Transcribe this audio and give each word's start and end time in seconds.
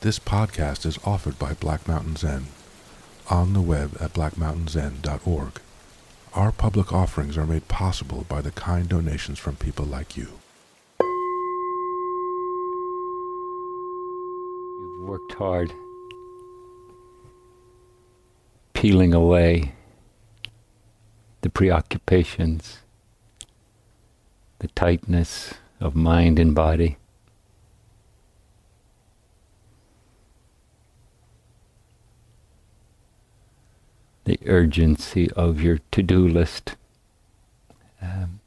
This 0.00 0.18
podcast 0.18 0.84
is 0.84 0.98
offered 1.04 1.38
by 1.38 1.54
Black 1.54 1.88
Mountain 1.88 2.16
Zen 2.16 2.46
on 3.28 3.54
the 3.54 3.60
web 3.60 3.96
at 3.98 4.12
blackmountainzen.org. 4.12 5.60
Our 6.34 6.52
public 6.52 6.92
offerings 6.92 7.38
are 7.38 7.46
made 7.46 7.66
possible 7.68 8.26
by 8.28 8.42
the 8.42 8.50
kind 8.50 8.88
donations 8.88 9.38
from 9.38 9.56
people 9.56 9.86
like 9.86 10.16
you. 10.16 10.28
You've 14.80 15.08
worked 15.08 15.32
hard 15.32 15.72
peeling 18.74 19.14
away 19.14 19.72
the 21.40 21.48
preoccupations, 21.48 22.80
the 24.58 24.68
tightness 24.68 25.54
of 25.80 25.96
mind 25.96 26.38
and 26.38 26.54
body. 26.54 26.98
The 34.26 34.38
urgency 34.44 35.30
of 35.32 35.62
your 35.62 35.78
to 35.92 36.02
do 36.02 36.28
list. 36.28 36.76
Um, 38.02 38.40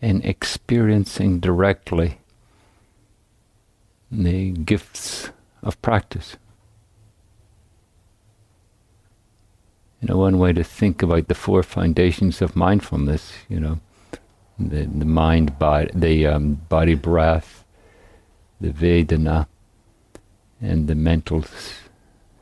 and 0.00 0.24
experiencing 0.24 1.40
directly 1.40 2.18
the 4.10 4.52
gifts 4.52 5.30
of 5.62 5.80
practice. 5.82 6.36
You 10.00 10.08
know, 10.08 10.18
one 10.18 10.38
way 10.38 10.52
to 10.52 10.62
think 10.62 11.02
about 11.02 11.26
the 11.26 11.34
four 11.34 11.62
foundations 11.62 12.40
of 12.40 12.54
mindfulness, 12.54 13.32
you 13.48 13.58
know, 13.58 13.80
the, 14.58 14.84
the 14.84 15.04
mind, 15.04 15.58
body, 15.58 15.90
the 15.92 16.26
um, 16.26 16.54
body 16.68 16.94
breath, 16.94 17.57
the 18.60 18.70
Vedana, 18.70 19.46
and 20.60 20.88
the 20.88 20.94
mental 20.94 21.44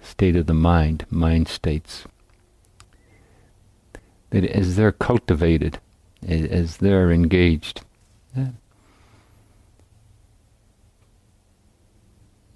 state 0.01 0.37
of 0.37 0.47
the 0.47 0.55
mind, 0.55 1.05
mind 1.11 1.49
states. 1.49 2.05
That 4.31 4.45
as 4.45 4.77
they're 4.77 4.93
cultivated, 4.93 5.79
as 6.27 6.79
they're 6.79 7.13
engaged, 7.13 7.83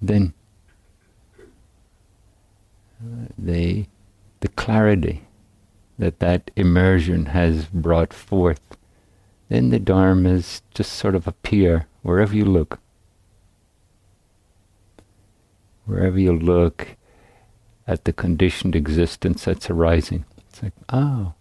then 0.01 0.33
uh, 2.99 3.27
they, 3.37 3.87
the 4.39 4.47
clarity 4.49 5.23
that 5.99 6.19
that 6.19 6.49
immersion 6.55 7.27
has 7.27 7.65
brought 7.65 8.11
forth, 8.11 8.61
then 9.49 9.69
the 9.69 9.79
dharmas 9.79 10.61
just 10.73 10.93
sort 10.93 11.13
of 11.13 11.27
appear 11.27 11.85
wherever 12.01 12.35
you 12.35 12.45
look. 12.45 12.79
Wherever 15.91 16.17
you 16.17 16.31
look 16.31 16.95
at 17.85 18.05
the 18.05 18.13
conditioned 18.13 18.77
existence 18.77 19.43
that's 19.43 19.69
arising, 19.69 20.23
it's 20.47 20.63
like, 20.63 20.71
oh. 20.87 21.33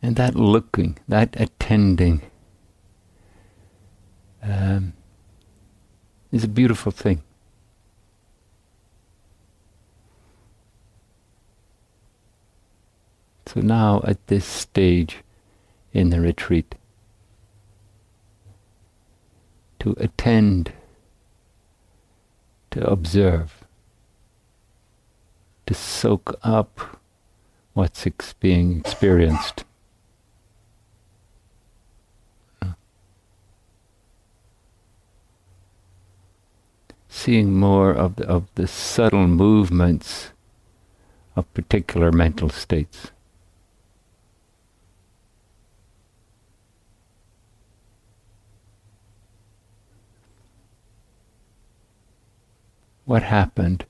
And 0.00 0.14
that 0.14 0.36
looking, 0.36 0.96
that 1.08 1.34
attending, 1.40 2.22
um, 4.44 4.92
is 6.30 6.44
a 6.44 6.48
beautiful 6.48 6.92
thing. 6.92 7.24
So 13.46 13.60
now, 13.60 14.02
at 14.04 14.26
this 14.26 14.44
stage 14.44 15.18
in 15.92 16.10
the 16.10 16.20
retreat, 16.20 16.74
to 19.78 19.94
attend, 19.98 20.72
to 22.72 22.84
observe, 22.84 23.64
to 25.66 25.74
soak 25.74 26.38
up 26.42 27.00
what's 27.72 28.06
ex- 28.06 28.32
being 28.32 28.78
experienced. 28.78 29.64
Seeing 37.08 37.54
more 37.54 37.92
of 37.92 38.16
the, 38.16 38.26
of 38.26 38.48
the 38.56 38.66
subtle 38.66 39.26
movements 39.26 40.30
of 41.34 41.52
particular 41.54 42.12
mental 42.12 42.50
states. 42.50 43.10
What 53.06 53.22
happened 53.22 53.86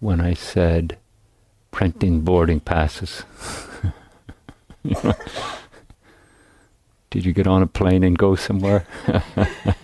when 0.00 0.20
I 0.20 0.34
said 0.34 0.98
printing 1.70 2.22
boarding 2.22 2.58
passes? 2.58 3.22
Did 7.10 7.24
you 7.24 7.32
get 7.32 7.46
on 7.46 7.62
a 7.62 7.68
plane 7.68 8.02
and 8.02 8.18
go 8.18 8.34
somewhere? 8.34 8.84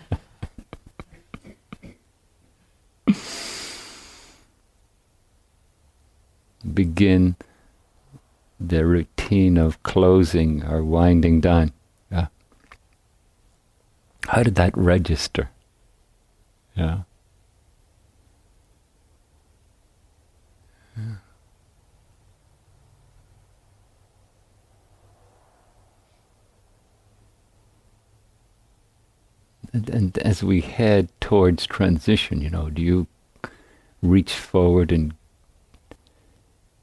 Begin 6.75 7.37
the 8.59 8.85
routine 8.85 9.59
of 9.59 9.81
closing 9.85 10.65
or 10.65 10.83
winding 10.83 11.41
down. 11.41 11.73
Yeah. 12.11 12.27
How 14.27 14.43
did 14.43 14.57
that 14.57 14.77
register? 14.77 15.51
Yeah. 16.75 17.03
And, 29.73 30.19
as 30.19 30.43
we 30.43 30.61
head 30.61 31.09
towards 31.21 31.67
transition, 31.67 32.43
you 32.43 32.51
know, 32.51 32.69
do 32.69 32.83
you 32.83 33.07
reach 34.03 34.35
forward 34.35 34.93
and 34.93 35.15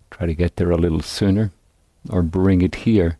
try 0.09 0.25
to 0.25 0.33
get 0.33 0.55
there 0.55 0.71
a 0.71 0.77
little 0.77 1.01
sooner, 1.01 1.51
or 2.09 2.23
bring 2.23 2.61
it 2.61 2.75
here 2.75 3.17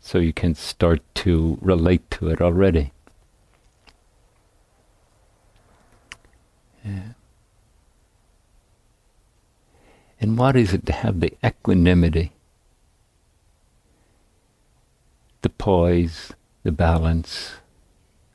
so 0.00 0.18
you 0.18 0.32
can 0.32 0.54
start 0.54 1.02
to 1.16 1.58
relate 1.60 2.08
to 2.12 2.28
it 2.28 2.40
already? 2.40 2.92
Yeah. 6.84 7.14
And 10.20 10.38
what 10.38 10.56
is 10.56 10.72
it 10.72 10.86
to 10.86 10.92
have 10.92 11.18
the 11.18 11.32
equanimity, 11.44 12.32
the 15.42 15.48
poise, 15.48 16.32
the 16.62 16.72
balance, 16.72 17.54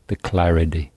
the 0.07 0.15
clarity? 0.15 0.91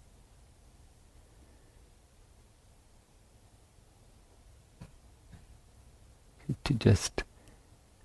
To 6.65 6.75
just 6.75 7.25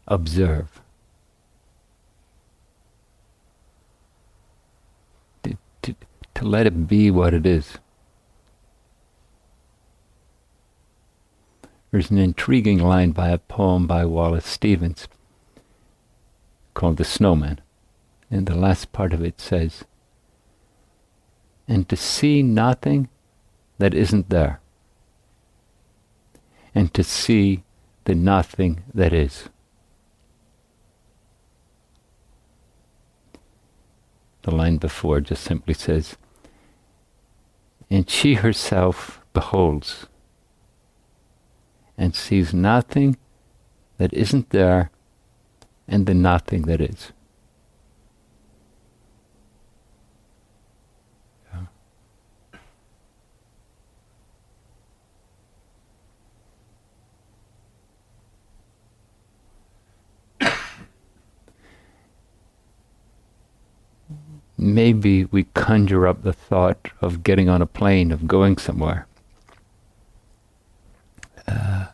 observe. 0.07 0.81
To, 5.43 5.57
to, 5.83 5.95
to 6.33 6.45
let 6.45 6.65
it 6.65 6.87
be 6.87 7.11
what 7.11 7.35
it 7.35 7.45
is. 7.45 7.77
There's 11.91 12.09
an 12.09 12.17
intriguing 12.17 12.79
line 12.79 13.11
by 13.11 13.29
a 13.29 13.37
poem 13.37 13.85
by 13.85 14.05
Wallace 14.05 14.45
Stevens 14.45 15.07
called 16.73 16.97
The 16.97 17.03
Snowman. 17.03 17.59
And 18.29 18.47
the 18.47 18.55
last 18.55 18.93
part 18.93 19.11
of 19.11 19.21
it 19.21 19.41
says, 19.41 19.83
And 21.71 21.87
to 21.87 21.95
see 21.95 22.43
nothing 22.43 23.07
that 23.77 23.93
isn't 23.93 24.29
there, 24.29 24.59
and 26.75 26.93
to 26.93 27.01
see 27.01 27.63
the 28.03 28.13
nothing 28.13 28.83
that 28.93 29.13
is. 29.13 29.47
The 34.41 34.53
line 34.53 34.79
before 34.79 35.21
just 35.21 35.45
simply 35.45 35.73
says, 35.73 36.17
And 37.89 38.09
she 38.09 38.33
herself 38.33 39.21
beholds 39.31 40.07
and 41.97 42.13
sees 42.13 42.53
nothing 42.53 43.15
that 43.97 44.13
isn't 44.13 44.49
there 44.49 44.91
and 45.87 46.05
the 46.05 46.15
nothing 46.15 46.63
that 46.63 46.81
is. 46.81 47.13
Maybe 64.61 65.25
we 65.25 65.45
conjure 65.55 66.07
up 66.07 66.21
the 66.21 66.31
thought 66.31 66.91
of 67.01 67.23
getting 67.23 67.49
on 67.49 67.61
a 67.61 67.65
plane, 67.65 68.11
of 68.11 68.27
going 68.27 68.57
somewhere. 68.57 69.07
Uh, 71.47 71.87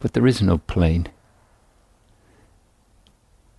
but 0.00 0.12
there 0.12 0.26
is 0.26 0.42
no 0.42 0.58
plane. 0.58 1.06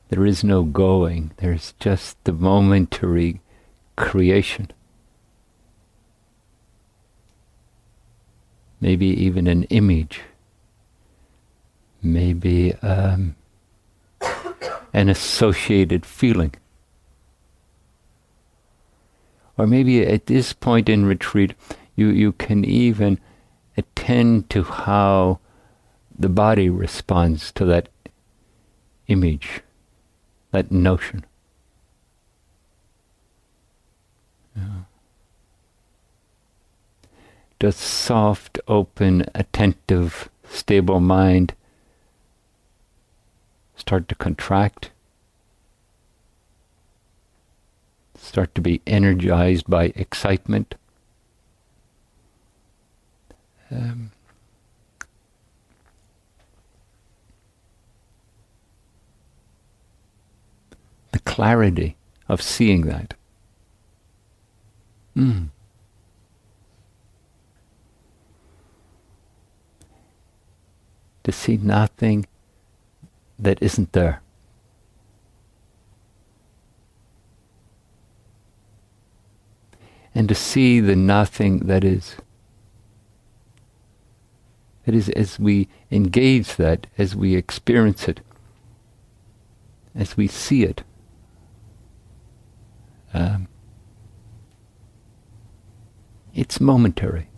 There 0.10 0.26
is 0.26 0.44
no 0.44 0.64
going. 0.64 1.32
There's 1.38 1.74
just 1.80 2.22
the 2.26 2.34
momentary 2.34 3.40
creation. 3.96 4.72
Maybe 8.82 9.08
even 9.08 9.48
an 9.48 9.64
image. 9.66 10.22
Maybe 12.02 12.74
um, 12.76 13.36
an 14.94 15.10
associated 15.10 16.06
feeling. 16.06 16.54
Or 19.58 19.68
maybe 19.68 20.06
at 20.06 20.28
this 20.28 20.54
point 20.54 20.88
in 20.90 21.06
retreat, 21.06 21.54
you, 21.96 22.08
you 22.08 22.32
can 22.32 22.64
even 22.64 23.20
attend 23.76 24.50
to 24.52 24.64
how 24.64 25.40
the 26.18 26.30
body 26.30 26.70
responds 26.70 27.52
to 27.54 27.66
that 27.66 27.90
image, 29.08 29.62
that 30.52 30.72
notion. 30.72 31.26
Does 37.60 37.76
soft, 37.76 38.60
open, 38.68 39.26
attentive, 39.36 40.30
stable 40.50 41.02
mind 41.02 41.54
start 43.80 44.10
to 44.10 44.16
contract, 44.16 44.92
start 48.16 48.54
to 48.54 48.62
be 48.62 48.82
energized 48.86 49.70
by 49.70 49.94
excitement. 49.96 50.76
Um, 53.72 54.12
the 61.12 61.20
clarity 61.20 61.96
of 62.28 62.42
seeing 62.42 62.82
that. 62.82 63.14
Mm. 65.16 65.50
To 71.24 71.32
see 71.32 71.58
nothing 71.58 72.26
that 73.40 73.62
isn't 73.62 73.94
there. 73.94 74.22
And 80.14 80.28
to 80.28 80.36
see 80.36 80.80
the 80.80 80.96
nothing 80.96 81.60
that 81.68 81.84
is. 81.84 82.18
That 84.86 84.96
is, 84.96 85.10
as 85.10 85.40
we 85.40 85.70
engage 85.92 86.56
that, 86.58 86.88
as 86.98 87.16
we 87.16 87.36
experience 87.36 88.08
it, 88.08 88.22
as 89.96 90.18
we 90.18 90.28
see 90.28 90.64
it, 90.64 90.84
um, 93.14 93.48
it's 96.34 96.60
momentary. 96.60 97.30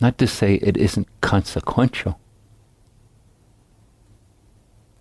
Not 0.00 0.18
to 0.18 0.26
say 0.26 0.54
it 0.56 0.76
isn't 0.76 1.08
consequential 1.20 2.18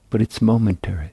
but 0.10 0.22
it's 0.22 0.42
momentary. 0.42 1.12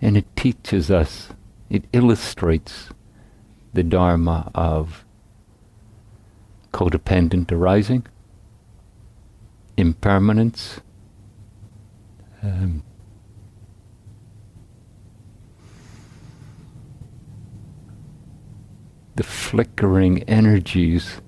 And 0.00 0.16
it 0.16 0.26
teaches 0.34 0.90
us, 0.90 1.28
it 1.70 1.84
illustrates 1.92 2.88
the 3.72 3.84
Dharma 3.84 4.50
of 4.54 5.04
codependent 6.72 7.52
arising, 7.52 8.06
impermanence, 9.76 10.80
um, 12.42 12.82
the 19.22 19.28
flickering 19.28 20.20
energies 20.24 21.20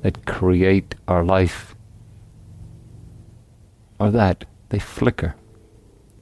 that 0.00 0.24
create 0.24 0.94
our 1.06 1.22
life 1.22 1.74
are 3.98 4.10
that 4.10 4.46
they 4.70 4.78
flicker, 4.78 5.34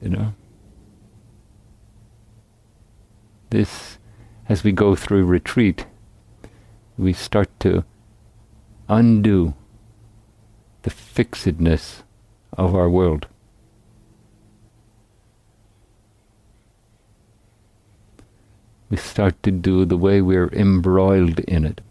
you 0.01 0.09
know. 0.09 0.33
This, 3.49 3.97
as 4.49 4.65
we 4.65 4.73
go 4.73 4.93
through 4.93 5.23
retreat, 5.23 5.85
we 6.97 7.13
start 7.13 7.47
to 7.61 7.85
undo 8.89 9.53
the 10.81 10.89
fixedness 10.89 12.03
of 12.57 12.75
our 12.75 12.89
world. 12.89 13.25
We 18.89 18.97
start 18.97 19.41
to 19.43 19.51
do 19.51 19.85
the 19.85 19.97
way 19.97 20.21
we're 20.21 20.49
embroiled 20.49 21.39
in 21.41 21.63
it. 21.65 21.81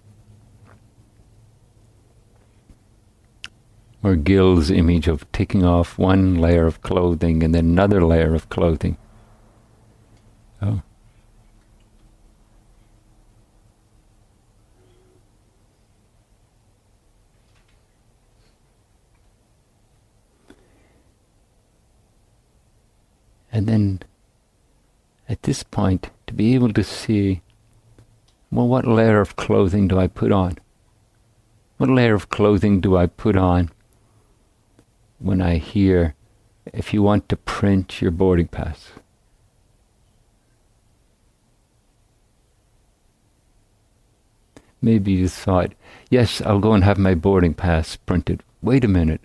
Or 4.02 4.16
Gil's 4.16 4.70
image 4.70 5.08
of 5.08 5.30
taking 5.32 5.64
off 5.64 5.98
one 5.98 6.36
layer 6.36 6.66
of 6.66 6.82
clothing 6.82 7.42
and 7.42 7.54
then 7.54 7.66
another 7.66 8.04
layer 8.04 8.34
of 8.34 8.48
clothing. 8.48 8.96
Oh. 10.60 10.82
And 23.50 23.67
then 23.67 24.00
at 25.28 25.43
this 25.43 25.62
point, 25.62 26.10
to 26.29 26.35
be 26.35 26.55
able 26.55 26.73
to 26.75 26.85
see, 26.85 27.43
well, 28.53 28.69
what 28.69 28.87
layer 28.87 29.20
of 29.20 29.37
clothing 29.37 29.89
do 29.89 29.99
I 29.99 30.06
put 30.06 30.31
on? 30.31 30.58
What 31.79 31.91
layer 31.91 32.15
of 32.15 32.29
clothing 32.29 32.81
do 32.81 32.97
I 32.97 33.06
put 33.06 33.37
on 33.37 33.70
when 35.19 35.41
I 35.41 35.56
hear, 35.56 36.15
if 36.73 36.93
you 36.94 37.03
want 37.03 37.29
to 37.29 37.37
print 37.37 38.01
your 38.01 38.11
boarding 38.11 38.49
pass? 38.49 38.91
Maybe 44.81 45.13
you 45.13 45.29
thought, 45.29 45.73
yes, 46.08 46.41
I'll 46.43 46.61
go 46.61 46.73
and 46.73 46.85
have 46.85 46.99
my 46.99 47.15
boarding 47.15 47.55
pass 47.55 47.97
printed. 47.97 48.43
Wait 48.63 48.85
a 48.85 48.89
minute, 48.89 49.23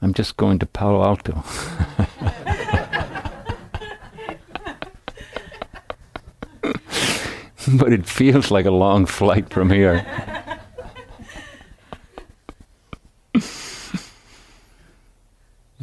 I'm 0.00 0.14
just 0.14 0.36
going 0.36 0.58
to 0.60 0.66
Palo 0.66 1.02
Alto. 1.02 1.42
but 7.78 7.92
it 7.92 8.06
feels 8.06 8.50
like 8.50 8.66
a 8.66 8.70
long 8.70 9.06
flight 9.06 9.50
from 9.50 9.70
here. 9.70 10.04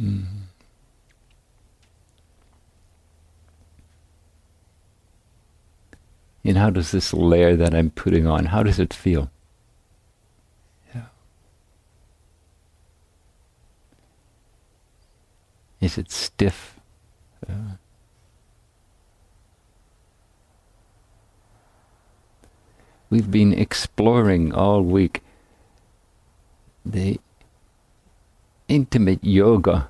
mm. 0.00 0.24
And 6.44 6.56
how 6.56 6.70
does 6.70 6.92
this 6.92 7.12
layer 7.12 7.56
that 7.56 7.74
I'm 7.74 7.90
putting 7.90 8.26
on, 8.26 8.46
how 8.46 8.62
does 8.62 8.78
it 8.78 8.94
feel? 8.94 9.30
Yeah. 10.94 11.02
Is 15.80 15.98
it 15.98 16.10
stiff? 16.10 16.80
Uh, 17.46 17.76
We've 23.10 23.30
been 23.30 23.54
exploring 23.54 24.52
all 24.52 24.82
week 24.82 25.22
the 26.84 27.18
intimate 28.68 29.24
yoga 29.24 29.88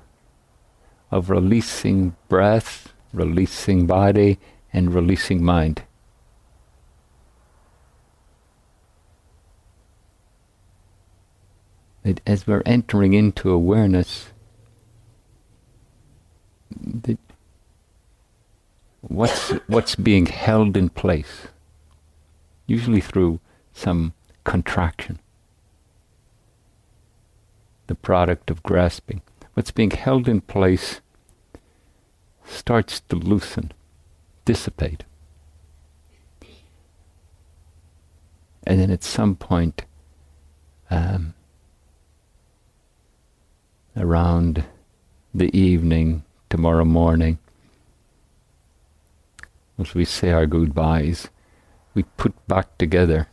of 1.11 1.29
releasing 1.29 2.15
breath, 2.29 2.93
releasing 3.11 3.85
body, 3.87 4.39
and 4.71 4.93
releasing 4.93 5.43
mind. 5.43 5.83
That 12.03 12.21
as 12.25 12.47
we're 12.47 12.63
entering 12.65 13.13
into 13.13 13.51
awareness, 13.51 14.29
that 16.71 17.19
what's 19.01 19.49
what's 19.67 19.95
being 19.95 20.27
held 20.27 20.77
in 20.77 20.87
place 20.87 21.47
usually 22.69 23.01
through 23.01 23.39
some 23.73 24.13
contraction, 24.43 25.19
the 27.87 27.95
product 27.95 28.51
of 28.51 28.63
grasping. 28.63 29.21
What's 29.53 29.71
being 29.71 29.91
held 29.91 30.27
in 30.27 30.41
place 30.41 31.01
starts 32.45 32.99
to 33.01 33.15
loosen, 33.15 33.71
dissipate. 34.45 35.03
And 38.65 38.79
then 38.79 38.91
at 38.91 39.03
some 39.03 39.35
point, 39.35 39.85
um, 40.91 41.33
around 43.97 44.63
the 45.33 45.55
evening, 45.57 46.23
tomorrow 46.49 46.85
morning, 46.85 47.39
as 49.79 49.93
we 49.93 50.05
say 50.05 50.31
our 50.31 50.45
goodbyes, 50.45 51.29
we 51.93 52.03
put 52.03 52.33
back 52.47 52.77
together 52.77 53.27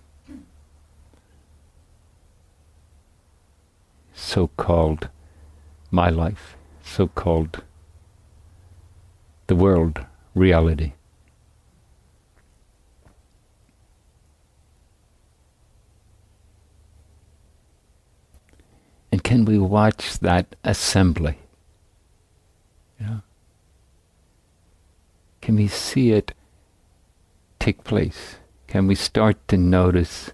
so 4.15 4.49
called 4.57 5.09
my 5.91 6.09
life, 6.09 6.57
so 6.83 7.07
called 7.07 7.63
the 9.47 9.55
world 9.55 10.05
reality. 10.35 10.93
And 19.13 19.23
can 19.23 19.45
we 19.45 19.59
watch 19.59 20.19
that 20.19 20.57
assembly? 20.65 21.39
Yeah. 23.01 23.21
Can 25.41 25.57
we 25.57 25.69
see 25.69 26.13
it 26.13 26.35
take 27.61 27.85
place? 27.85 28.37
Can 28.77 28.89
we 28.89 28.95
start 28.95 29.39
to 29.49 29.57
notice 29.57 30.33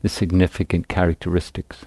the 0.00 0.08
significant 0.08 0.88
characteristics? 0.88 1.84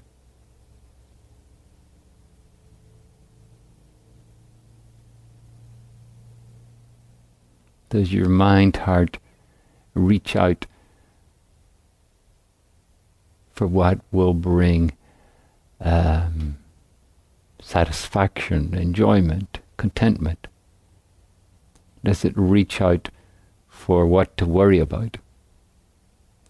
Does 7.89 8.13
your 8.13 8.29
mind, 8.29 8.77
heart 8.77 9.17
reach 9.95 10.35
out 10.35 10.67
for 13.51 13.65
what 13.65 13.99
will 14.11 14.35
bring 14.35 14.91
um, 15.81 16.59
satisfaction, 17.59 18.75
enjoyment, 18.75 19.57
contentment? 19.77 20.45
Does 22.03 22.23
it 22.23 22.33
reach 22.35 22.79
out 22.79 23.09
for 23.67 24.05
what 24.05 24.37
to 24.37 24.45
worry 24.45 24.77
about? 24.77 25.17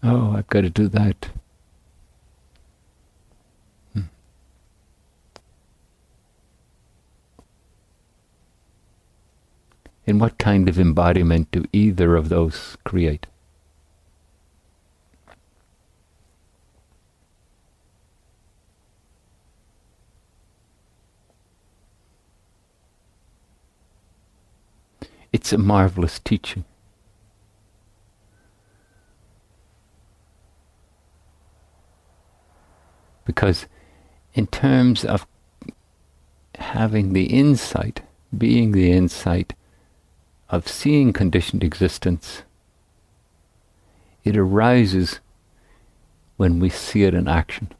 Oh, 0.02 0.32
I've 0.36 0.46
got 0.48 0.60
to 0.60 0.70
do 0.70 0.88
that. 0.88 1.28
Hmm. 3.92 4.00
And 10.06 10.20
what 10.20 10.38
kind 10.38 10.68
of 10.68 10.78
embodiment 10.78 11.50
do 11.50 11.64
either 11.72 12.14
of 12.14 12.28
those 12.28 12.76
create? 12.84 13.26
It's 25.32 25.52
a 25.52 25.58
marvelous 25.58 26.18
teaching. 26.18 26.64
Because, 33.26 33.66
in 34.32 34.46
terms 34.46 35.04
of 35.04 35.26
having 36.54 37.12
the 37.12 37.26
insight, 37.26 38.00
being 38.36 38.72
the 38.72 38.90
insight 38.90 39.52
of 40.48 40.66
seeing 40.66 41.12
conditioned 41.12 41.62
existence, 41.62 42.42
it 44.24 44.36
arises 44.36 45.20
when 46.36 46.60
we 46.60 46.70
see 46.70 47.02
it 47.02 47.14
in 47.14 47.28
action. 47.28 47.72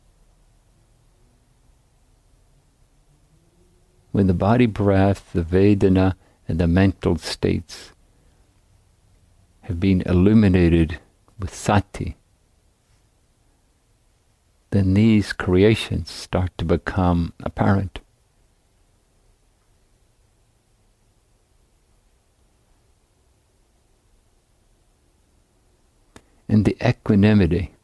When 4.13 4.27
the 4.27 4.35
body 4.35 4.67
breath, 4.67 5.33
the 5.33 5.43
Vedana, 5.43 6.15
and 6.49 6.59
the 6.59 6.67
mental 6.67 7.17
states 7.19 7.93
have 9.63 9.79
been 9.79 10.03
illuminated 10.03 10.99
with 11.39 11.55
sati, 11.55 12.16
then 14.71 14.95
these 14.95 15.33
creations 15.33 16.11
start 16.11 16.51
to 16.59 16.65
become 16.65 17.33
apparent. 17.41 18.01
And 26.49 26.65
the 26.65 26.77
equanimity 26.87 27.75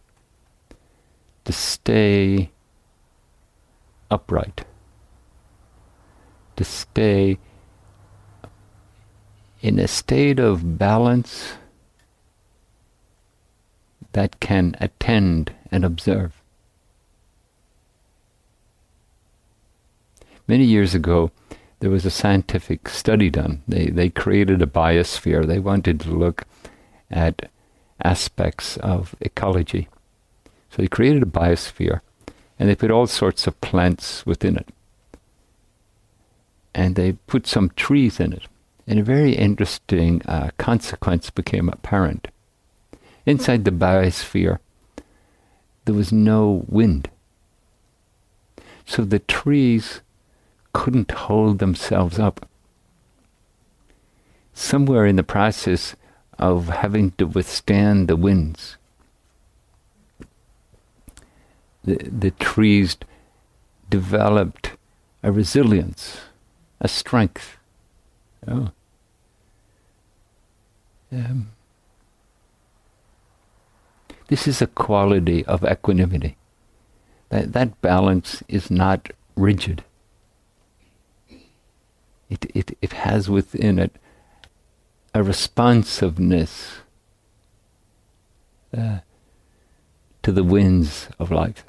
to 1.44 1.52
stay 1.52 2.50
upright, 4.10 4.64
to 6.56 6.64
stay 6.64 7.38
in 9.60 9.78
a 9.78 9.88
state 9.88 10.38
of 10.38 10.78
balance 10.78 11.54
that 14.12 14.38
can 14.40 14.76
attend 14.80 15.52
and 15.70 15.84
observe. 15.84 16.41
Many 20.46 20.64
years 20.64 20.94
ago, 20.94 21.30
there 21.80 21.90
was 21.90 22.06
a 22.06 22.10
scientific 22.10 22.88
study 22.88 23.30
done. 23.30 23.62
They, 23.66 23.86
they 23.86 24.08
created 24.08 24.62
a 24.62 24.66
biosphere. 24.66 25.46
They 25.46 25.58
wanted 25.58 26.00
to 26.00 26.10
look 26.10 26.44
at 27.10 27.50
aspects 28.04 28.76
of 28.78 29.14
ecology. 29.20 29.88
So 30.70 30.82
they 30.82 30.88
created 30.88 31.22
a 31.22 31.26
biosphere 31.26 32.00
and 32.58 32.68
they 32.68 32.74
put 32.74 32.90
all 32.90 33.06
sorts 33.06 33.46
of 33.46 33.60
plants 33.60 34.24
within 34.24 34.56
it. 34.56 34.68
And 36.74 36.94
they 36.94 37.12
put 37.12 37.46
some 37.46 37.70
trees 37.70 38.20
in 38.20 38.32
it. 38.32 38.44
And 38.86 38.98
a 38.98 39.04
very 39.04 39.34
interesting 39.34 40.22
uh, 40.26 40.50
consequence 40.58 41.30
became 41.30 41.68
apparent. 41.68 42.28
Inside 43.26 43.64
the 43.64 43.70
biosphere, 43.70 44.58
there 45.84 45.94
was 45.94 46.12
no 46.12 46.64
wind. 46.68 47.10
So 48.86 49.04
the 49.04 49.18
trees 49.20 50.00
couldn't 50.72 51.10
hold 51.10 51.58
themselves 51.58 52.18
up. 52.18 52.48
Somewhere 54.54 55.06
in 55.06 55.16
the 55.16 55.22
process 55.22 55.96
of 56.38 56.68
having 56.68 57.12
to 57.12 57.26
withstand 57.26 58.08
the 58.08 58.16
winds, 58.16 58.76
the, 61.84 61.96
the 61.96 62.30
trees 62.32 62.96
developed 63.88 64.72
a 65.22 65.32
resilience, 65.32 66.18
a 66.80 66.88
strength. 66.88 67.56
Oh. 68.46 68.70
Um, 71.12 71.50
this 74.28 74.48
is 74.48 74.62
a 74.62 74.66
quality 74.66 75.44
of 75.44 75.62
equanimity. 75.62 76.36
That, 77.28 77.52
that 77.52 77.80
balance 77.82 78.42
is 78.48 78.70
not 78.70 79.10
rigid. 79.36 79.84
It, 82.32 82.46
it, 82.54 82.78
it 82.80 82.92
has 82.94 83.28
within 83.28 83.78
it 83.78 83.96
a 85.12 85.22
responsiveness 85.22 86.76
uh, 88.74 89.00
to 90.22 90.32
the 90.32 90.42
winds 90.42 91.10
of 91.18 91.30
life. 91.30 91.66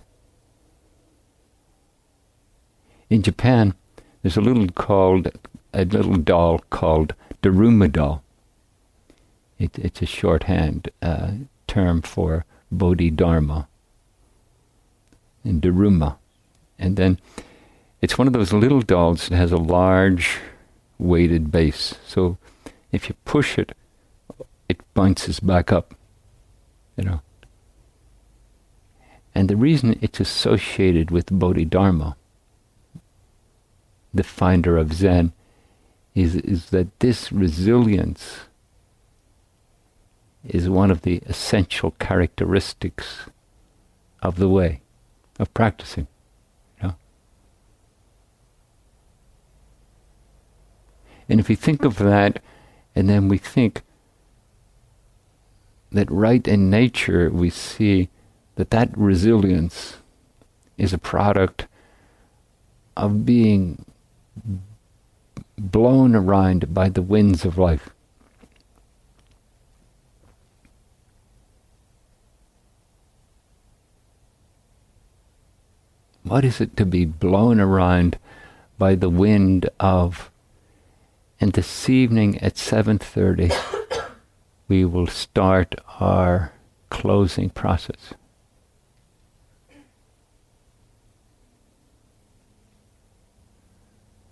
In 3.09 3.21
Japan, 3.23 3.73
there's 4.21 4.37
a 4.37 4.41
little 4.41 4.69
called 4.69 5.31
a 5.73 5.83
little 5.83 6.15
doll 6.15 6.59
called 6.69 7.13
Daruma 7.41 7.91
doll. 7.91 8.23
It, 9.59 9.77
it's 9.77 10.01
a 10.01 10.05
shorthand 10.05 10.89
uh, 11.01 11.31
term 11.67 12.01
for 12.01 12.45
Bodhidharma 12.71 13.67
in 15.43 15.59
Daruma. 15.59 16.15
And 16.79 16.95
then 16.95 17.19
it's 18.01 18.17
one 18.17 18.27
of 18.27 18.33
those 18.33 18.53
little 18.53 18.81
dolls 18.81 19.27
that 19.27 19.35
has 19.35 19.51
a 19.51 19.57
large 19.57 20.39
weighted 20.97 21.51
base. 21.51 21.95
So 22.07 22.37
if 22.91 23.09
you 23.09 23.15
push 23.25 23.57
it, 23.57 23.75
it 24.69 24.81
bounces 24.93 25.39
back 25.39 25.71
up, 25.71 25.95
you 26.95 27.03
know. 27.03 27.21
And 29.35 29.49
the 29.49 29.55
reason 29.55 29.97
it's 30.01 30.19
associated 30.19 31.09
with 31.09 31.31
Bodhidharma, 31.31 32.15
the 34.13 34.23
finder 34.23 34.77
of 34.77 34.93
Zen, 34.93 35.33
is, 36.13 36.35
is 36.35 36.69
that 36.69 36.99
this 36.99 37.31
resilience 37.31 38.41
is 40.45 40.69
one 40.69 40.91
of 40.91 41.01
the 41.01 41.21
essential 41.25 41.91
characteristics 41.99 43.25
of 44.21 44.35
the 44.35 44.49
way 44.49 44.81
of 45.39 45.53
practicing. 45.53 46.07
You 46.81 46.89
know? 46.89 46.95
And 51.29 51.39
if 51.39 51.47
we 51.47 51.55
think 51.55 51.83
of 51.85 51.97
that, 51.97 52.41
and 52.95 53.09
then 53.09 53.27
we 53.27 53.37
think 53.37 53.81
that 55.91 56.09
right 56.11 56.47
in 56.47 56.69
nature 56.69 57.29
we 57.29 57.49
see 57.49 58.09
that 58.55 58.71
that 58.71 58.95
resilience 58.97 59.97
is 60.77 60.93
a 60.93 60.97
product 60.97 61.67
of 62.97 63.25
being 63.25 63.85
blown 65.57 66.15
around 66.15 66.73
by 66.73 66.89
the 66.89 67.01
winds 67.01 67.45
of 67.45 67.57
life. 67.57 67.89
What 76.23 76.45
is 76.45 76.61
it 76.61 76.75
to 76.77 76.85
be 76.85 77.05
blown 77.05 77.59
around 77.59 78.17
by 78.77 78.95
the 78.95 79.09
wind 79.09 79.69
of 79.79 80.31
and 81.43 81.51
this 81.51 81.89
evening 81.89 82.37
at 82.39 82.55
7:30 82.55 83.51
we 84.69 84.85
will 84.85 85.07
start 85.07 85.75
our 85.99 86.53
closing 86.89 87.49
process. 87.49 88.13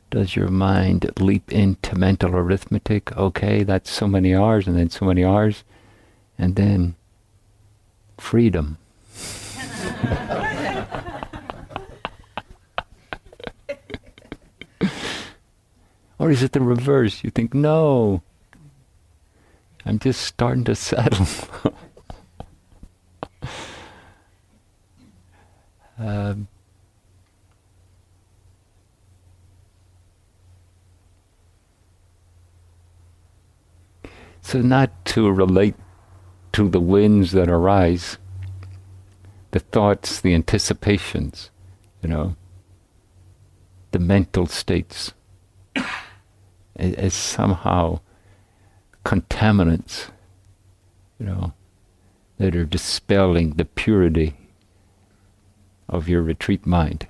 Does 0.10 0.38
your 0.38 0.48
mind 0.48 1.12
leap 1.20 1.52
into 1.52 1.98
mental 1.98 2.34
arithmetic? 2.34 3.12
Okay, 3.18 3.64
that's 3.64 3.92
so 3.92 4.08
many 4.08 4.34
hours 4.34 4.66
and 4.66 4.78
then 4.78 4.90
so 4.90 5.06
many 5.06 5.26
hours 5.26 5.66
and 6.38 6.56
then 6.56 6.96
freedom. 8.18 8.78
Or 16.22 16.30
is 16.30 16.44
it 16.44 16.52
the 16.52 16.62
reverse? 16.62 17.24
You 17.24 17.32
think, 17.32 17.56
no, 17.56 18.22
I'm 19.84 19.98
just 19.98 20.22
starting 20.22 20.64
to 20.66 20.76
settle. 20.76 21.26
um, 25.98 26.48
so, 34.44 34.62
not 34.62 35.06
to 35.06 35.32
relate 35.32 35.74
to 36.54 36.70
the 36.70 36.80
winds 36.80 37.32
that 37.32 37.50
arise, 37.50 38.20
the 39.50 39.60
thoughts, 39.60 40.22
the 40.22 40.36
anticipations, 40.36 41.50
you 42.04 42.10
know, 42.10 42.36
the 43.90 43.98
mental 43.98 44.46
states 44.46 45.14
as 46.76 47.14
somehow 47.14 48.00
contaminants, 49.06 50.10
you 51.20 51.26
know, 51.26 51.54
that 52.38 52.56
are 52.56 52.66
dispelling 52.66 53.52
the 53.52 53.66
purity 53.66 54.36
of 55.90 56.08
your 56.08 56.22
retreat 56.22 56.66
mind. 56.66 57.08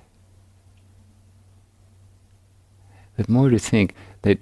But 3.16 3.28
more 3.28 3.50
to 3.50 3.58
think 3.58 3.94
that 4.22 4.38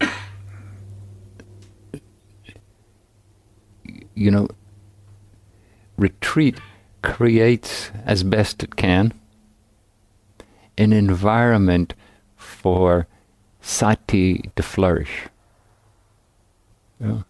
you 4.14 4.30
know, 4.30 4.48
retreat 5.96 6.58
creates 7.02 7.90
as 8.06 8.22
best 8.22 8.62
it 8.62 8.76
can 8.76 9.12
an 10.76 10.92
environment 10.92 11.94
for 12.64 13.06
sati 13.60 14.50
to 14.56 14.62
flourish. 14.62 15.28
Yeah. 16.98 17.24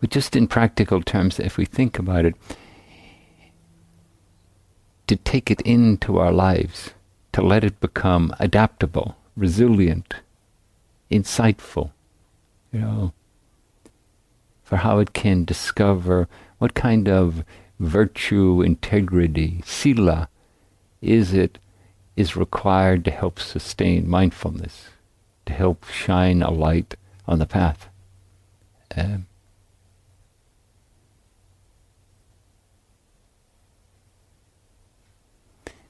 But 0.00 0.10
just 0.10 0.36
in 0.36 0.46
practical 0.46 1.02
terms, 1.02 1.40
if 1.40 1.56
we 1.56 1.64
think 1.64 1.98
about 1.98 2.24
it, 2.24 2.36
to 5.08 5.16
take 5.16 5.50
it 5.50 5.60
into 5.62 6.18
our 6.18 6.30
lives, 6.30 6.94
to 7.32 7.42
let 7.42 7.64
it 7.64 7.80
become 7.80 8.32
adaptable, 8.38 9.16
resilient, 9.36 10.14
insightful, 11.10 11.90
you 12.72 12.78
know, 12.78 13.12
for 14.62 14.76
how 14.76 15.00
it 15.00 15.14
can 15.14 15.44
discover 15.44 16.28
what 16.58 16.74
kind 16.74 17.08
of 17.08 17.42
virtue, 17.80 18.62
integrity, 18.62 19.62
sila 19.64 20.28
is 21.02 21.34
it 21.34 21.58
is 22.16 22.36
required 22.36 23.04
to 23.04 23.10
help 23.10 23.38
sustain 23.38 24.08
mindfulness, 24.08 24.88
to 25.46 25.52
help 25.52 25.84
shine 25.88 26.42
a 26.42 26.50
light 26.50 26.96
on 27.26 27.38
the 27.38 27.46
path. 27.46 27.88
Um, 28.96 29.26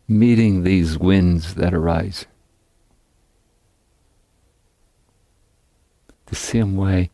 meeting 0.08 0.62
these 0.62 0.98
winds 0.98 1.54
that 1.54 1.74
arise. 1.74 2.26
The 6.26 6.36
same 6.36 6.76
way 6.76 7.10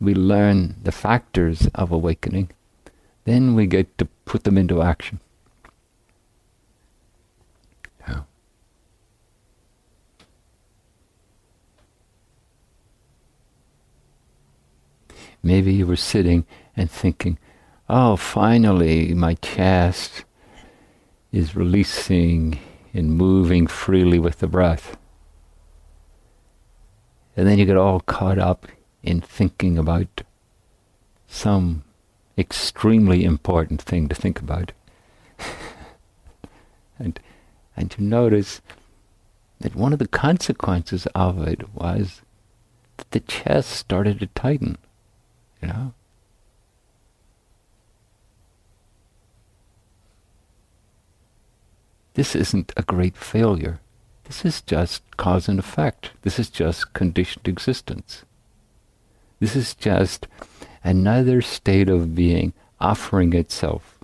we 0.00 0.14
learn 0.14 0.76
the 0.82 0.92
factors 0.92 1.68
of 1.74 1.92
awakening, 1.92 2.50
then 3.24 3.54
we 3.54 3.66
get 3.66 3.96
to 3.98 4.06
put 4.24 4.44
them 4.44 4.56
into 4.56 4.82
action. 4.82 5.20
Maybe 15.42 15.72
you 15.72 15.86
were 15.86 15.96
sitting 15.96 16.44
and 16.76 16.90
thinking, 16.90 17.38
oh, 17.88 18.16
finally, 18.16 19.14
my 19.14 19.34
chest 19.34 20.24
is 21.32 21.56
releasing 21.56 22.58
and 22.92 23.12
moving 23.12 23.66
freely 23.66 24.18
with 24.18 24.40
the 24.40 24.46
breath. 24.46 24.96
And 27.36 27.46
then 27.46 27.58
you 27.58 27.64
get 27.64 27.76
all 27.76 28.00
caught 28.00 28.38
up 28.38 28.66
in 29.02 29.20
thinking 29.20 29.78
about 29.78 30.22
some 31.26 31.84
extremely 32.36 33.24
important 33.24 33.80
thing 33.80 34.08
to 34.08 34.14
think 34.14 34.40
about. 34.40 34.72
and, 36.98 37.20
and 37.76 37.90
to 37.92 38.02
notice 38.02 38.60
that 39.60 39.76
one 39.76 39.92
of 39.92 39.98
the 39.98 40.08
consequences 40.08 41.06
of 41.14 41.46
it 41.46 41.72
was 41.74 42.22
that 42.96 43.10
the 43.12 43.20
chest 43.20 43.70
started 43.70 44.20
to 44.20 44.26
tighten. 44.26 44.76
Know? 45.62 45.92
This 52.14 52.34
isn't 52.34 52.72
a 52.76 52.82
great 52.82 53.16
failure. 53.16 53.80
This 54.24 54.44
is 54.44 54.62
just 54.62 55.02
cause 55.16 55.48
and 55.48 55.58
effect. 55.58 56.10
This 56.22 56.38
is 56.38 56.50
just 56.50 56.92
conditioned 56.92 57.48
existence. 57.48 58.24
This 59.38 59.56
is 59.56 59.74
just 59.74 60.26
another 60.84 61.40
state 61.40 61.88
of 61.88 62.14
being 62.14 62.52
offering 62.80 63.32
itself. 63.32 63.98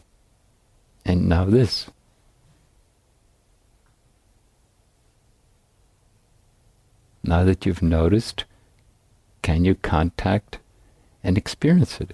And 1.04 1.28
now 1.28 1.44
this. 1.44 1.90
Now 7.22 7.44
that 7.44 7.66
you've 7.66 7.82
noticed, 7.82 8.44
can 9.42 9.64
you 9.64 9.74
contact 9.74 10.58
and 11.26 11.36
experience 11.36 12.00
it. 12.00 12.12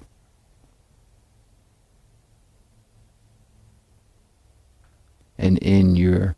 And 5.36 5.58
in 5.58 5.96
your 5.96 6.34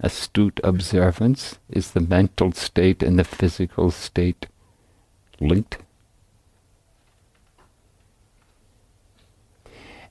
astute 0.00 0.58
observance, 0.64 1.58
is 1.68 1.90
the 1.90 2.00
mental 2.00 2.52
state 2.52 3.02
and 3.02 3.18
the 3.18 3.24
physical 3.24 3.90
state 3.90 4.46
linked? 5.38 5.76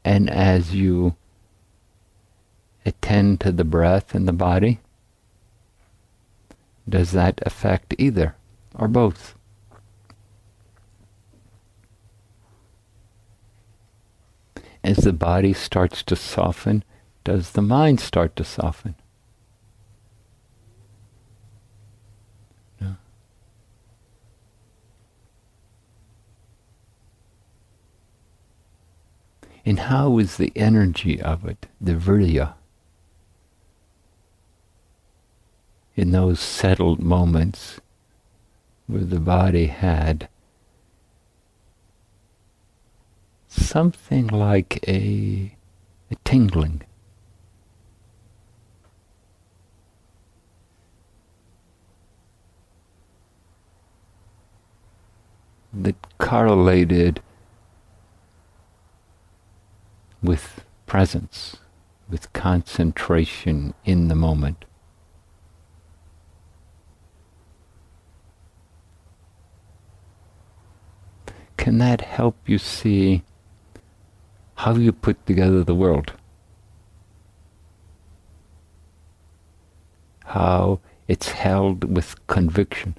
And 0.06 0.30
as 0.30 0.76
you 0.76 1.16
attend 2.86 3.40
to 3.42 3.52
the 3.52 3.64
breath 3.64 4.14
and 4.14 4.28
the 4.28 4.34
body, 4.34 4.82
does 6.88 7.12
that 7.14 7.42
affect 7.44 7.96
either 7.98 8.36
or 8.76 8.88
both? 8.88 9.36
as 14.84 14.98
the 14.98 15.14
body 15.14 15.54
starts 15.54 16.04
to 16.04 16.16
soften, 16.16 16.84
does 17.24 17.52
the 17.52 17.62
mind 17.62 18.00
start 18.00 18.36
to 18.36 18.44
soften? 18.44 18.96
No. 22.80 22.96
And 29.64 29.80
how 29.80 30.18
is 30.18 30.38
the 30.38 30.52
energy 30.56 31.22
of 31.22 31.46
it, 31.46 31.68
the 31.80 31.94
virya, 31.94 32.56
in 35.96 36.12
those 36.12 36.40
settled 36.40 37.00
moments 37.00 37.80
where 38.88 39.04
the 39.04 39.20
body 39.20 39.68
had 39.68 40.28
something 43.52 44.28
like 44.28 44.84
a, 44.88 45.56
a 46.10 46.16
tingling. 46.24 46.82
That 55.74 55.96
correlated 56.18 57.22
with 60.22 60.66
presence, 60.86 61.58
with 62.10 62.32
concentration 62.34 63.74
in 63.86 64.08
the 64.08 64.16
moment. 64.16 64.66
Can 71.58 71.78
that 71.78 72.02
help 72.02 72.38
you 72.48 72.58
see 72.58 73.24
how 74.62 74.76
you 74.76 74.92
put 74.92 75.26
together 75.26 75.64
the 75.64 75.74
world? 75.74 76.14
How 80.26 80.80
it's 81.08 81.30
held 81.30 81.84
with 81.96 82.16
conviction. 82.28 82.96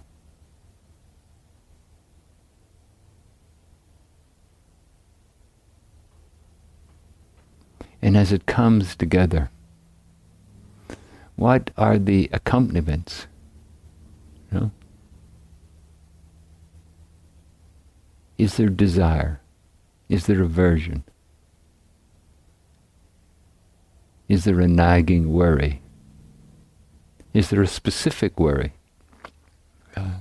And 8.02 8.16
as 8.16 8.32
it 8.32 8.46
comes 8.46 8.96
together, 8.96 9.48
what 11.36 11.70
are 11.76 11.96
the 11.96 12.28
accompaniments? 12.32 13.28
You 14.50 14.58
know? 14.58 14.70
Is 18.36 18.56
there 18.56 18.68
desire? 18.68 19.40
Is 20.08 20.26
there 20.26 20.42
aversion? 20.42 21.04
Is 24.32 24.44
there 24.44 24.60
a 24.60 24.66
nagging 24.66 25.30
worry? 25.30 25.82
Is 27.34 27.50
there 27.50 27.60
a 27.60 27.66
specific 27.66 28.40
worry? 28.40 28.72
Uh, 29.94 30.20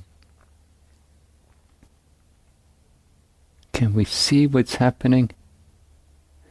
can 3.72 3.94
we 3.94 4.04
see 4.04 4.46
what's 4.48 4.76
happening 4.76 5.32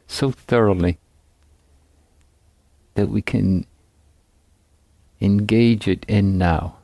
so 0.06 0.30
thoroughly 0.30 0.96
that 2.94 3.10
we 3.10 3.20
can 3.20 3.66
engage 5.20 5.86
it 5.86 6.06
in 6.08 6.38
now, 6.38 6.78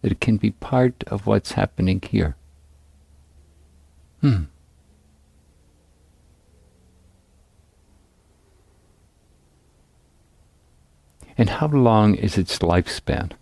that 0.00 0.10
it 0.10 0.22
can 0.22 0.38
be 0.38 0.52
part 0.52 1.04
of 1.08 1.26
what's 1.26 1.52
happening 1.52 2.00
here. 2.00 2.34
Hmm. 4.22 4.44
And 11.38 11.50
how 11.50 11.68
long 11.68 12.14
is 12.14 12.38
its 12.38 12.58
lifespan? 12.58 13.32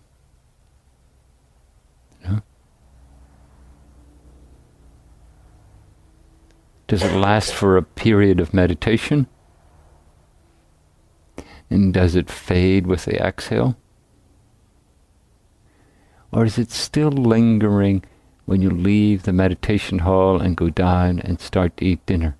Does 6.87 7.01
it 7.01 7.15
last 7.15 7.51
for 7.51 7.77
a 7.77 7.83
period 7.83 8.39
of 8.39 8.53
meditation? 8.53 9.25
And 11.69 11.91
does 11.91 12.15
it 12.15 12.29
fade 12.29 12.85
with 12.85 13.05
the 13.05 13.19
exhale? 13.19 13.75
Or 16.31 16.45
is 16.45 16.59
it 16.59 16.69
still 16.69 17.09
lingering 17.09 18.03
when 18.45 18.61
you 18.61 18.69
leave 18.69 19.23
the 19.23 19.33
meditation 19.33 19.99
hall 19.99 20.39
and 20.39 20.55
go 20.55 20.69
down 20.69 21.19
and 21.21 21.39
start 21.39 21.75
to 21.77 21.85
eat 21.85 22.05
dinner? 22.05 22.37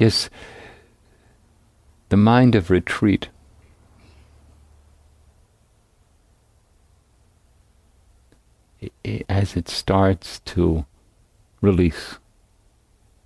Yes, 0.00 0.30
the 2.08 2.16
mind 2.16 2.54
of 2.54 2.70
retreat 2.70 3.28
as 9.28 9.56
it 9.56 9.68
starts 9.68 10.40
to 10.46 10.86
release 11.60 12.16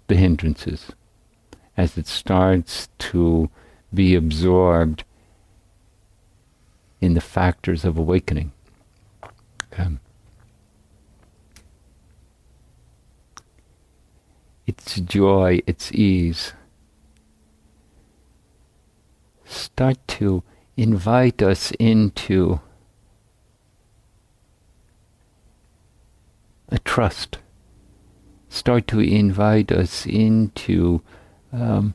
the 0.08 0.16
hindrances, 0.16 0.90
as 1.76 1.96
it 1.96 2.08
starts 2.08 2.88
to 2.98 3.48
be 3.94 4.16
absorbed 4.16 5.04
in 7.00 7.14
the 7.14 7.20
factors 7.20 7.84
of 7.84 7.96
awakening. 7.96 8.50
Um, 9.78 10.00
its 14.66 14.98
joy, 14.98 15.60
its 15.68 15.92
ease, 15.92 16.52
start 19.44 19.98
to 20.08 20.42
invite 20.76 21.42
us 21.42 21.70
into 21.78 22.60
a 26.68 26.78
trust. 26.80 27.38
Start 28.48 28.86
to 28.88 29.00
invite 29.00 29.70
us 29.70 30.06
into 30.06 31.02
um, 31.52 31.94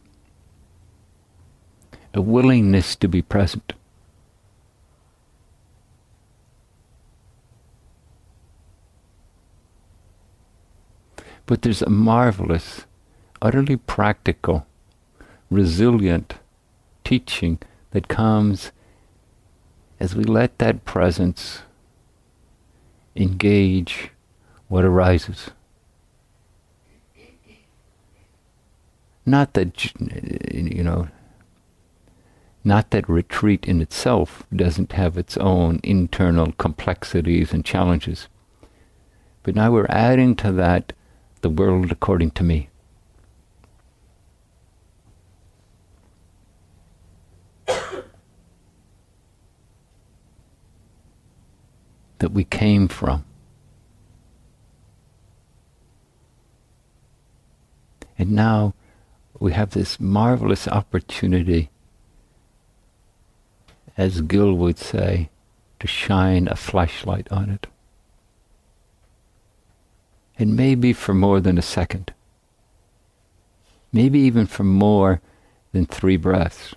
a 2.13 2.21
willingness 2.21 2.95
to 2.97 3.07
be 3.07 3.21
present. 3.21 3.73
But 11.45 11.63
there's 11.63 11.81
a 11.81 11.89
marvelous, 11.89 12.85
utterly 13.41 13.75
practical, 13.75 14.67
resilient 15.49 16.35
teaching 17.09 17.57
that 17.89 18.07
comes 18.07 18.71
as 19.99 20.13
we 20.13 20.23
let 20.23 20.59
that 20.59 20.85
presence 20.85 21.63
engage 23.15 24.11
what 24.67 24.85
arises. 24.85 25.49
Not 29.25 29.55
that, 29.55 29.91
you 30.53 30.83
know, 30.83 31.07
not 32.63 32.91
that 32.91 33.09
retreat 33.09 33.65
in 33.65 33.81
itself 33.81 34.43
doesn't 34.55 34.91
have 34.91 35.17
its 35.17 35.35
own 35.37 35.79
internal 35.81 36.51
complexities 36.51 37.53
and 37.53 37.65
challenges. 37.65 38.27
But 39.41 39.55
now 39.55 39.71
we're 39.71 39.87
adding 39.89 40.35
to 40.35 40.51
that 40.51 40.93
the 41.41 41.49
world 41.49 41.91
according 41.91 42.31
to 42.31 42.43
me. 42.43 42.68
That 52.19 52.31
we 52.31 52.43
came 52.43 52.87
from. 52.87 53.25
And 58.17 58.31
now 58.31 58.73
we 59.39 59.53
have 59.53 59.71
this 59.71 59.99
marvelous 59.99 60.67
opportunity, 60.67 61.69
as 63.97 64.21
Gil 64.21 64.53
would 64.53 64.77
say, 64.77 65.29
to 65.79 65.87
shine 65.87 66.47
a 66.47 66.55
flashlight 66.55 67.31
on 67.31 67.49
it. 67.49 67.67
And 70.37 70.55
maybe 70.55 70.93
for 70.93 71.13
more 71.13 71.39
than 71.39 71.57
a 71.57 71.61
second. 71.61 72.13
Maybe 73.91 74.19
even 74.19 74.45
for 74.45 74.63
more 74.63 75.21
than 75.71 75.85
three 75.85 76.17
breaths. 76.17 76.75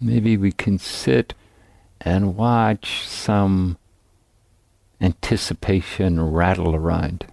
Maybe 0.00 0.36
we 0.36 0.52
can 0.52 0.78
sit 0.78 1.34
and 2.00 2.36
watch 2.36 3.06
some 3.06 3.78
anticipation 5.00 6.20
rattle 6.20 6.74
around. 6.74 7.26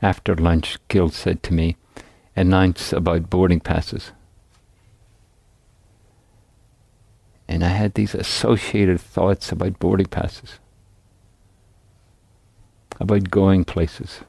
After 0.00 0.36
lunch, 0.36 0.78
Gil 0.86 1.08
said 1.08 1.42
to 1.42 1.52
me, 1.52 1.76
nights 2.36 2.92
about 2.92 3.28
boarding 3.28 3.58
passes. 3.58 4.12
And 7.48 7.64
I 7.64 7.68
had 7.68 7.94
these 7.94 8.14
associated 8.14 9.00
thoughts 9.00 9.50
about 9.50 9.78
boarding 9.78 10.06
passes, 10.06 10.58
about 13.00 13.30
going 13.30 13.64
places. 13.64 14.20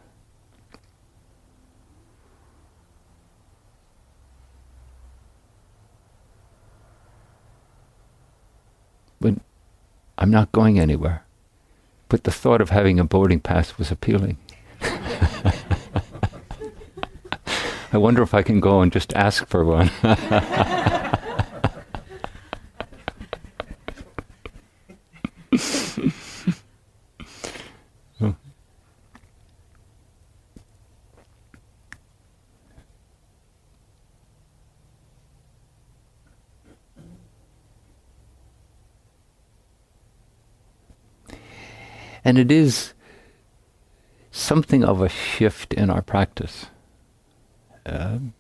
But 9.20 9.36
I'm 10.18 10.32
not 10.32 10.54
going 10.54 10.80
anywhere. 10.80 11.26
But 12.08 12.24
the 12.24 12.32
thought 12.32 12.62
of 12.62 12.70
having 12.70 13.00
a 13.00 13.04
boarding 13.04 13.42
pass 13.42 13.78
was 13.78 13.92
appealing. 13.92 14.38
I 17.92 17.98
wonder 17.98 18.22
if 18.24 18.34
I 18.34 18.44
can 18.44 18.60
go 18.60 18.82
and 18.82 18.92
just 18.92 19.14
ask 19.14 19.46
for 19.48 19.66
one. 19.66 19.92
And 42.30 42.38
it 42.38 42.52
is 42.52 42.94
something 44.30 44.84
of 44.84 45.02
a 45.02 45.10
shift 45.10 45.74
in 45.74 45.90
our 45.90 46.04
practice. 46.04 46.68
Um, 47.88 48.36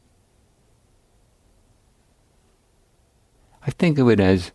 I 3.65 3.71
think 3.71 3.97
of 3.97 4.07
it 4.07 4.19
as 4.19 4.51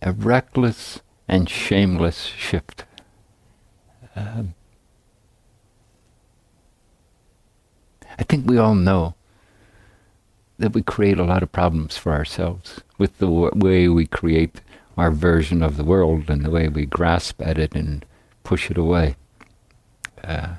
a 0.00 0.12
reckless 0.12 1.00
and 1.28 1.46
shameless 1.46 2.24
shift. 2.24 2.86
Um, 4.16 4.54
I 8.18 8.22
think 8.22 8.48
we 8.48 8.56
all 8.56 8.74
know 8.74 9.14
that 10.58 10.72
we 10.72 10.80
create 10.80 11.18
a 11.18 11.24
lot 11.24 11.42
of 11.42 11.52
problems 11.52 11.98
for 11.98 12.12
ourselves 12.12 12.80
with 12.96 13.18
the 13.18 13.26
w- 13.26 13.52
way 13.54 13.88
we 13.88 14.06
create 14.06 14.62
our 15.00 15.10
version 15.10 15.62
of 15.62 15.78
the 15.78 15.84
world 15.84 16.28
and 16.28 16.44
the 16.44 16.50
way 16.50 16.68
we 16.68 16.84
grasp 16.84 17.40
at 17.40 17.56
it 17.56 17.74
and 17.74 18.04
push 18.44 18.70
it 18.70 18.76
away. 18.76 19.16
Uh, 20.22 20.56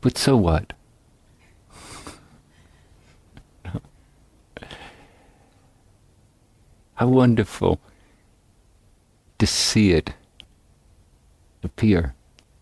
but 0.00 0.16
so 0.16 0.36
what? 0.36 0.74
How 6.94 7.08
wonderful 7.08 7.80
to 9.38 9.46
see 9.48 9.90
it 9.90 10.14
appear. 11.64 12.14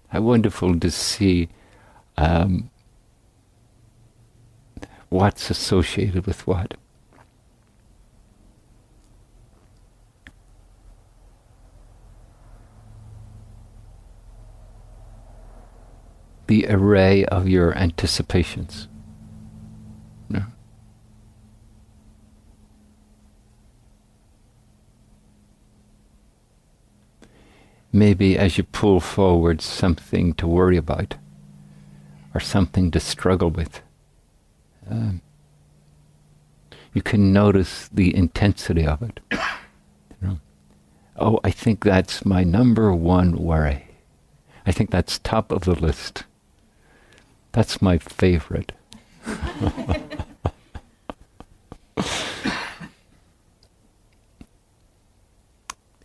How 0.08 0.22
wonderful 0.22 0.80
to 0.80 0.90
see 0.90 1.50
um, 2.16 2.70
what's 5.10 5.50
associated 5.50 6.26
with 6.26 6.46
what. 6.46 6.78
The 16.52 16.66
array 16.68 17.24
of 17.24 17.48
your 17.48 17.74
anticipations. 17.78 18.86
Maybe 27.94 28.36
as 28.38 28.58
you 28.58 28.64
pull 28.64 29.00
forward 29.00 29.62
something 29.62 30.34
to 30.34 30.46
worry 30.46 30.76
about 30.76 31.16
or 32.34 32.40
something 32.40 32.90
to 32.90 33.00
struggle 33.00 33.48
with, 33.48 33.80
um, 34.90 35.22
you 36.92 37.00
can 37.00 37.32
notice 37.32 37.88
the 37.88 38.14
intensity 38.14 38.86
of 38.86 39.00
it. 39.02 39.20
You 40.20 40.28
know? 40.28 40.38
Oh, 41.16 41.40
I 41.42 41.50
think 41.50 41.82
that's 41.82 42.24
my 42.24 42.44
number 42.44 42.92
one 42.92 43.36
worry. 43.36 43.88
I 44.66 44.72
think 44.72 44.90
that's 44.90 45.18
top 45.18 45.50
of 45.50 45.62
the 45.62 45.74
list. 45.74 46.24
That's 47.52 47.80
my 47.82 47.98
favorite. 47.98 48.72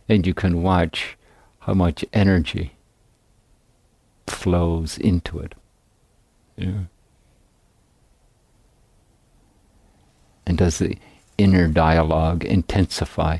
and 0.08 0.26
you 0.26 0.34
can 0.34 0.62
watch 0.62 1.16
how 1.60 1.74
much 1.74 2.04
energy 2.12 2.72
flows 4.26 4.98
into 4.98 5.38
it. 5.38 5.54
Yeah. 6.56 6.84
And 10.46 10.56
does 10.58 10.78
the 10.78 10.98
inner 11.36 11.68
dialogue 11.68 12.44
intensify? 12.44 13.38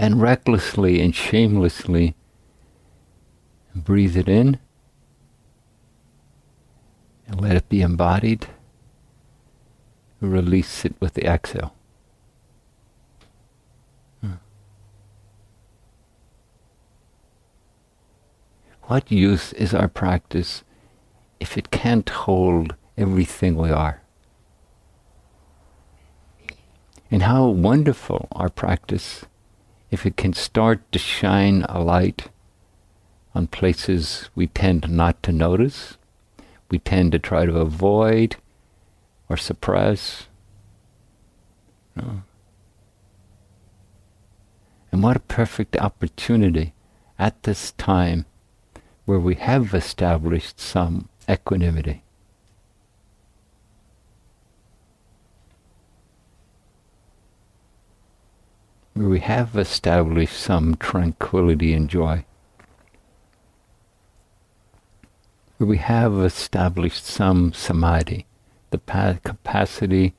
And 0.00 0.18
recklessly 0.18 0.98
and 0.98 1.14
shamelessly 1.14 2.14
breathe 3.74 4.16
it 4.16 4.30
in 4.30 4.58
and 7.26 7.38
let 7.38 7.54
it 7.54 7.68
be 7.68 7.82
embodied. 7.82 8.46
Release 10.22 10.86
it 10.86 10.94
with 11.00 11.12
the 11.12 11.26
exhale. 11.26 11.74
Hmm. 14.22 14.40
What 18.84 19.12
use 19.12 19.52
is 19.52 19.74
our 19.74 19.88
practice 19.88 20.64
if 21.40 21.58
it 21.58 21.70
can't 21.70 22.08
hold 22.08 22.74
everything 22.96 23.54
we 23.54 23.68
are? 23.68 24.00
And 27.10 27.24
how 27.24 27.48
wonderful 27.48 28.28
our 28.32 28.48
practice 28.48 29.26
if 29.90 30.06
it 30.06 30.16
can 30.16 30.32
start 30.32 30.80
to 30.92 30.98
shine 30.98 31.64
a 31.68 31.80
light 31.80 32.28
on 33.34 33.46
places 33.46 34.30
we 34.34 34.46
tend 34.46 34.88
not 34.88 35.22
to 35.22 35.32
notice, 35.32 35.96
we 36.70 36.78
tend 36.78 37.12
to 37.12 37.18
try 37.18 37.44
to 37.44 37.58
avoid 37.58 38.36
or 39.28 39.36
suppress. 39.36 40.26
No. 41.96 42.22
And 44.92 45.02
what 45.02 45.16
a 45.16 45.20
perfect 45.20 45.76
opportunity 45.76 46.72
at 47.18 47.42
this 47.42 47.72
time 47.72 48.26
where 49.04 49.18
we 49.18 49.34
have 49.36 49.74
established 49.74 50.58
some 50.60 51.08
equanimity. 51.28 52.02
We 58.94 59.20
have 59.20 59.56
established 59.56 60.36
some 60.36 60.76
tranquility 60.76 61.72
and 61.72 61.88
joy, 61.88 62.24
we 65.58 65.76
have 65.76 66.14
established 66.20 67.04
some 67.04 67.52
samadhi, 67.52 68.26
the 68.70 68.78
pa- 68.78 69.18
capacity 69.22 70.14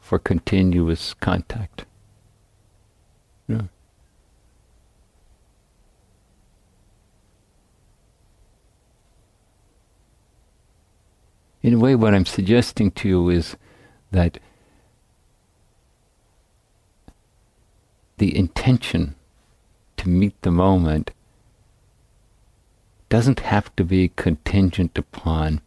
for 0.00 0.18
continuous 0.18 1.14
contact. 1.14 1.84
Yeah. 3.46 3.62
In 11.62 11.74
a 11.74 11.78
way, 11.78 11.94
what 11.94 12.14
I'm 12.14 12.26
suggesting 12.26 12.90
to 12.90 13.08
you 13.08 13.30
is 13.30 13.56
that 14.10 14.38
the 18.24 18.38
intention 18.38 19.14
to 19.98 20.08
meet 20.08 20.34
the 20.40 20.50
moment 20.50 21.10
doesn't 23.10 23.40
have 23.40 23.68
to 23.76 23.84
be 23.84 24.10
contingent 24.16 24.96
upon 24.96 25.60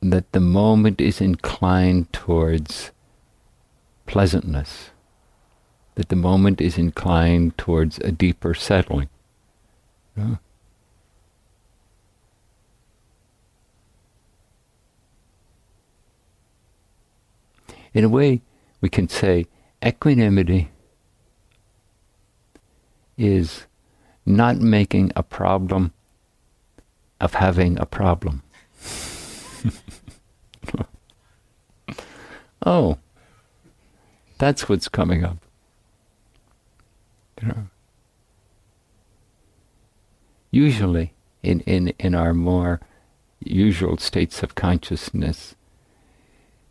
that 0.00 0.32
the 0.32 0.40
moment 0.40 1.02
is 1.02 1.20
inclined 1.20 2.10
towards 2.14 2.92
pleasantness, 4.06 4.88
that 5.96 6.08
the 6.08 6.16
moment 6.16 6.58
is 6.58 6.78
inclined 6.78 7.58
towards 7.58 7.98
a 7.98 8.10
deeper 8.10 8.54
settling. 8.54 9.10
In 17.92 18.02
a 18.02 18.08
way, 18.08 18.40
we 18.82 18.90
can 18.90 19.08
say 19.08 19.46
equanimity 19.82 20.68
is 23.16 23.64
not 24.26 24.58
making 24.58 25.10
a 25.16 25.22
problem 25.22 25.94
of 27.20 27.34
having 27.34 27.78
a 27.78 27.86
problem. 27.86 28.42
oh, 32.66 32.98
that's 34.38 34.68
what's 34.68 34.88
coming 34.88 35.24
up. 35.24 35.38
You 37.40 37.48
know. 37.48 37.68
Usually, 40.50 41.14
in, 41.42 41.60
in, 41.60 41.94
in 41.98 42.14
our 42.14 42.34
more 42.34 42.80
usual 43.40 43.96
states 43.98 44.42
of 44.42 44.56
consciousness, 44.56 45.54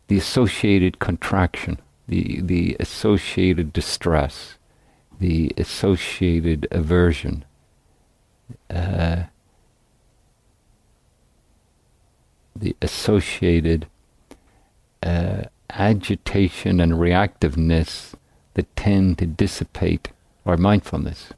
the 0.08 0.18
associated 0.18 0.98
contraction, 0.98 1.80
the, 2.12 2.42
the 2.42 2.76
associated 2.78 3.72
distress, 3.72 4.58
the 5.18 5.50
associated 5.56 6.68
aversion, 6.70 7.42
uh, 8.68 9.22
the 12.54 12.76
associated 12.82 13.86
uh, 15.02 15.44
agitation 15.70 16.80
and 16.80 16.92
reactiveness 16.92 18.12
that 18.52 18.76
tend 18.76 19.16
to 19.16 19.24
dissipate 19.24 20.10
our 20.44 20.58
mindfulness. 20.58 21.32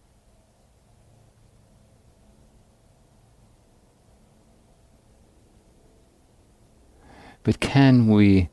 But 7.45 7.61
can 7.61 8.09
we 8.09 8.49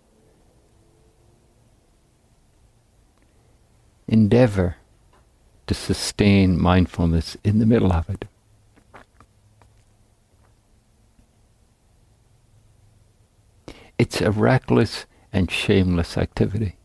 endeavor 4.12 4.76
to 5.66 5.74
sustain 5.74 6.62
mindfulness 6.62 7.38
in 7.44 7.58
the 7.58 7.66
middle 7.66 7.92
of 7.92 8.08
it? 8.10 8.26
It's 13.98 14.22
a 14.22 14.32
reckless 14.32 15.06
and 15.32 15.50
shameless 15.50 16.18
activity. 16.18 16.76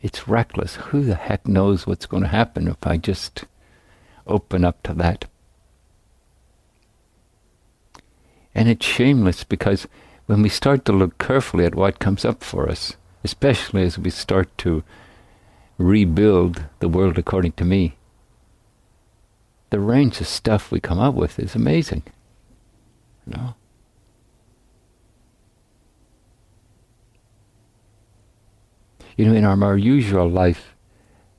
It's 0.00 0.28
reckless. 0.28 0.76
Who 0.76 1.02
the 1.02 1.14
heck 1.14 1.46
knows 1.46 1.86
what's 1.86 2.06
going 2.06 2.22
to 2.22 2.28
happen 2.28 2.68
if 2.68 2.86
I 2.86 2.96
just 2.96 3.44
open 4.26 4.64
up 4.64 4.82
to 4.84 4.94
that? 4.94 5.26
And 8.54 8.68
it's 8.68 8.86
shameless 8.86 9.44
because 9.44 9.88
when 10.26 10.40
we 10.40 10.48
start 10.48 10.84
to 10.84 10.92
look 10.92 11.18
carefully 11.18 11.64
at 11.64 11.74
what 11.74 11.98
comes 11.98 12.24
up 12.24 12.44
for 12.44 12.68
us, 12.68 12.96
especially 13.24 13.82
as 13.82 13.98
we 13.98 14.10
start 14.10 14.56
to 14.58 14.84
rebuild 15.78 16.64
the 16.78 16.88
world 16.88 17.18
according 17.18 17.52
to 17.52 17.64
me, 17.64 17.96
the 19.70 19.80
range 19.80 20.20
of 20.20 20.28
stuff 20.28 20.70
we 20.70 20.80
come 20.80 21.00
up 21.00 21.14
with 21.14 21.38
is 21.38 21.54
amazing. 21.54 22.02
You 23.26 23.36
know? 23.36 23.54
You 29.16 29.26
know, 29.26 29.34
in 29.34 29.44
our 29.44 29.56
more 29.56 29.76
usual 29.76 30.28
life, 30.28 30.74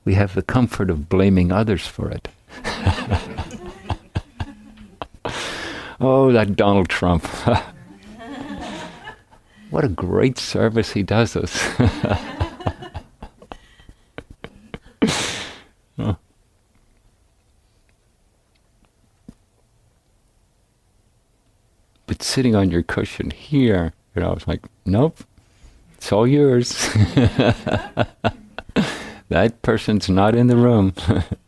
we 0.05 0.13
have 0.15 0.35
the 0.35 0.41
comfort 0.41 0.89
of 0.89 1.09
blaming 1.09 1.51
others 1.51 1.85
for 1.87 2.09
it. 2.09 2.29
oh, 5.99 6.31
that 6.31 6.55
Donald 6.55 6.87
Trump. 6.89 7.25
what 9.69 9.83
a 9.83 9.89
great 9.89 10.37
service 10.37 10.93
he 10.93 11.03
does 11.03 11.35
us. 11.35 11.67
But 22.07 22.21
sitting 22.35 22.53
on 22.53 22.69
your 22.69 22.83
cushion 22.83 23.31
here, 23.31 23.93
you 24.13 24.21
know, 24.21 24.31
I 24.31 24.33
was 24.33 24.45
like, 24.45 24.65
nope, 24.85 25.23
it's 25.95 26.11
all 26.11 26.27
yours. 26.27 26.69
that 29.29 29.61
person's 29.61 30.09
not 30.09 30.35
in 30.35 30.47
the 30.47 30.57
room. 30.57 30.93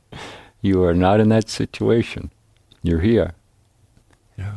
you 0.61 0.81
are 0.85 0.93
not 0.93 1.19
in 1.19 1.27
that 1.27 1.49
situation. 1.49 2.31
You're 2.83 3.01
here. 3.01 3.33
Yeah. 4.37 4.53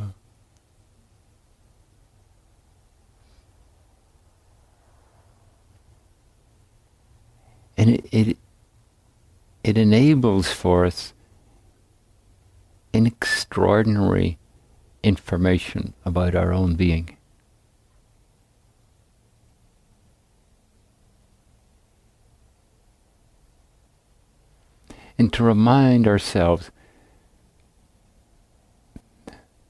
And 7.75 7.89
it, 7.89 8.05
it 8.13 8.37
it 9.65 9.77
enables 9.77 10.49
for 10.49 10.85
us 10.85 11.11
an 12.93 13.05
extraordinary 13.05 14.37
information 15.03 15.93
about 16.05 16.35
our 16.35 16.53
own 16.53 16.75
being. 16.75 17.17
and 25.21 25.31
to 25.31 25.43
remind 25.43 26.07
ourselves 26.07 26.71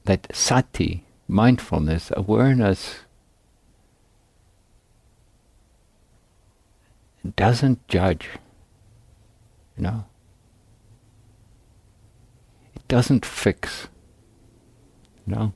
that 0.04 0.26
sati, 0.34 1.04
mindfulness, 1.28 2.10
awareness, 2.16 3.00
doesn't 7.36 7.86
judge. 7.86 8.30
You 9.76 9.82
know? 9.82 10.04
It 12.74 12.88
doesn't 12.88 13.26
fix. 13.26 13.88
Know? 15.26 15.52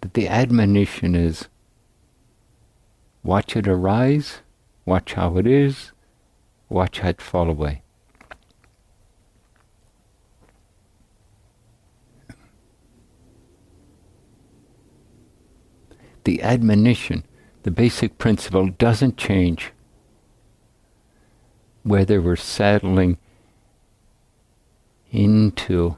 That 0.00 0.14
the 0.14 0.28
admonition 0.28 1.14
is 1.14 1.48
watch 3.22 3.56
it 3.56 3.66
arise, 3.66 4.40
watch 4.84 5.14
how 5.14 5.36
it 5.36 5.46
is, 5.46 5.92
watch 6.68 7.00
how 7.00 7.10
it 7.10 7.20
fall 7.20 7.48
away. 7.48 7.82
the 16.26 16.42
admonition, 16.42 17.24
the 17.62 17.70
basic 17.70 18.18
principle 18.18 18.68
doesn't 18.68 19.16
change 19.16 19.72
whether 21.84 22.20
we're 22.20 22.34
settling 22.34 23.16
into 25.12 25.96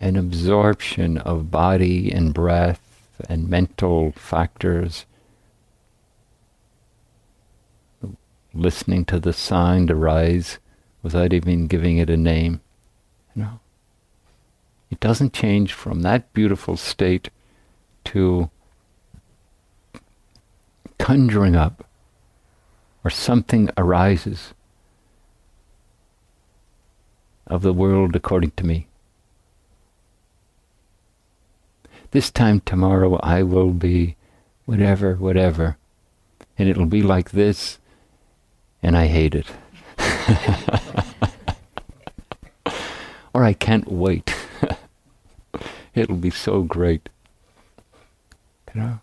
an 0.00 0.16
absorption 0.16 1.18
of 1.18 1.50
body 1.50 2.10
and 2.10 2.32
breath 2.32 2.80
and 3.28 3.48
mental 3.48 4.12
factors, 4.12 5.04
listening 8.54 9.04
to 9.04 9.20
the 9.20 9.32
sound 9.32 9.90
arise 9.90 10.58
without 11.02 11.32
even 11.32 11.66
giving 11.66 11.98
it 11.98 12.08
a 12.08 12.16
name. 12.16 12.60
You 13.34 13.42
know, 13.42 13.60
it 14.90 15.00
doesn't 15.00 15.34
change 15.34 15.72
from 15.74 16.00
that 16.02 16.32
beautiful 16.32 16.76
state 16.76 17.30
to 18.06 18.50
conjuring 20.98 21.56
up 21.56 21.86
or 23.04 23.10
something 23.10 23.70
arises 23.76 24.52
of 27.46 27.62
the 27.62 27.72
world 27.72 28.14
according 28.16 28.50
to 28.52 28.64
me. 28.64 28.86
This 32.12 32.30
time 32.30 32.60
tomorrow 32.60 33.20
I 33.22 33.44
will 33.44 33.70
be 33.72 34.16
whatever, 34.64 35.14
whatever, 35.14 35.76
and 36.58 36.68
it'll 36.68 36.86
be 36.86 37.02
like 37.02 37.30
this, 37.30 37.78
and 38.82 38.96
I 38.96 39.06
hate 39.06 39.36
it. 39.36 39.46
or 43.32 43.44
I 43.44 43.52
can't 43.52 43.86
wait. 43.90 44.34
it'll 45.94 46.16
be 46.16 46.30
so 46.30 46.62
great. 46.62 47.08
You 48.74 48.80
know? 48.80 49.00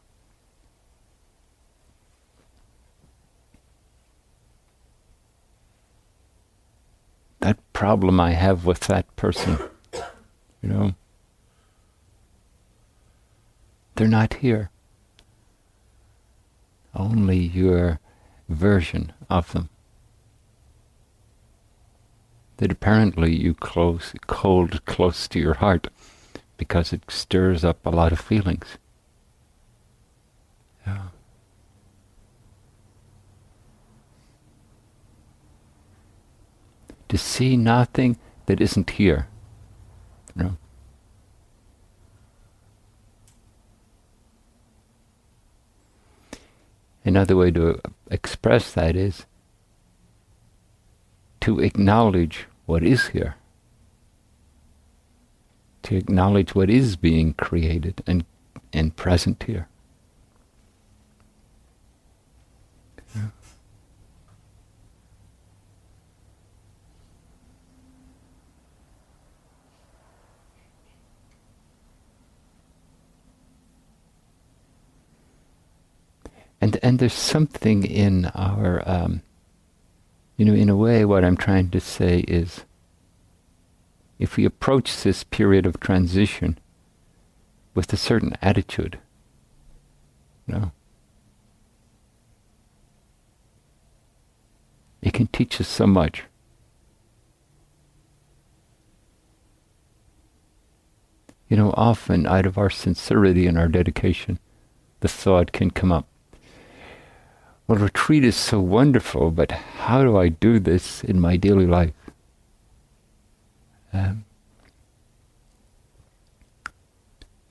That 7.40 7.58
problem 7.72 8.20
I 8.20 8.32
have 8.32 8.66
with 8.66 8.82
that 8.88 9.16
person, 9.16 9.60
you 10.62 10.70
know? 10.70 10.94
They're 13.98 14.08
not 14.08 14.36
here. 14.36 14.70
Only 16.96 17.38
your 17.40 18.00
version 18.48 19.12
of 19.28 19.54
them. 19.54 19.70
That 22.58 22.72
apparently 22.72 23.36
you 23.36 23.56
close, 23.56 24.14
hold 24.30 24.86
close 24.86 25.28
to 25.30 25.40
your 25.40 25.56
heart 25.56 25.88
because 26.58 26.94
it 26.94 27.02
stirs 27.10 27.66
up 27.66 27.84
a 27.86 27.90
lot 27.90 28.12
of 28.12 28.20
feelings. 28.20 28.78
Yeah. 30.86 31.08
To 37.10 37.18
see 37.18 37.58
nothing 37.58 38.20
that 38.46 38.62
isn't 38.62 38.92
here. 38.92 39.28
You 40.36 40.44
know? 40.44 40.58
Another 47.08 47.38
way 47.38 47.52
to 47.52 47.80
express 48.12 48.74
that 48.74 48.98
is 48.98 49.26
to 51.40 51.62
acknowledge 51.62 52.48
what 52.66 52.84
is 52.84 53.08
here, 53.08 53.36
to 55.84 55.96
acknowledge 55.96 56.54
what 56.54 56.70
is 56.70 56.98
being 56.98 57.34
created 57.36 58.04
and, 58.06 58.26
and 58.74 58.94
present 58.98 59.42
here. 59.44 59.70
And 76.68 76.80
and 76.84 77.00
there's 77.00 77.14
something 77.14 77.86
in 77.86 78.26
our 78.36 78.84
um, 78.86 79.22
you 80.36 80.44
know 80.44 80.54
in 80.54 80.68
a 80.68 80.76
way 80.76 81.06
what 81.06 81.24
i'm 81.24 81.38
trying 81.38 81.70
to 81.70 81.80
say 81.80 82.20
is 82.28 82.66
if 84.20 84.36
we 84.36 84.44
approach 84.44 85.02
this 85.04 85.24
period 85.24 85.66
of 85.66 85.80
transition 85.80 86.60
with 87.74 87.94
a 87.94 87.98
certain 87.98 88.36
attitude 88.42 89.00
you 90.46 90.56
know 90.56 90.72
it 95.02 95.14
can 95.14 95.28
teach 95.28 95.62
us 95.62 95.68
so 95.68 95.88
much. 95.88 96.24
You 101.48 101.56
know 101.56 101.74
often 101.78 102.28
out 102.28 102.46
of 102.46 102.58
our 102.58 102.70
sincerity 102.70 103.48
and 103.48 103.58
our 103.58 103.70
dedication 103.70 104.38
the 105.00 105.08
thought 105.08 105.54
can 105.54 105.72
come 105.72 105.94
up 105.94 106.08
well, 107.68 107.80
retreat 107.80 108.24
is 108.24 108.38
so 108.38 108.62
wonderful, 108.62 109.30
but 109.30 109.52
how 109.52 110.02
do 110.02 110.18
I 110.18 110.30
do 110.30 110.58
this 110.58 111.04
in 111.04 111.20
my 111.20 111.36
daily 111.36 111.66
life? 111.66 111.94
Um, 113.92 114.24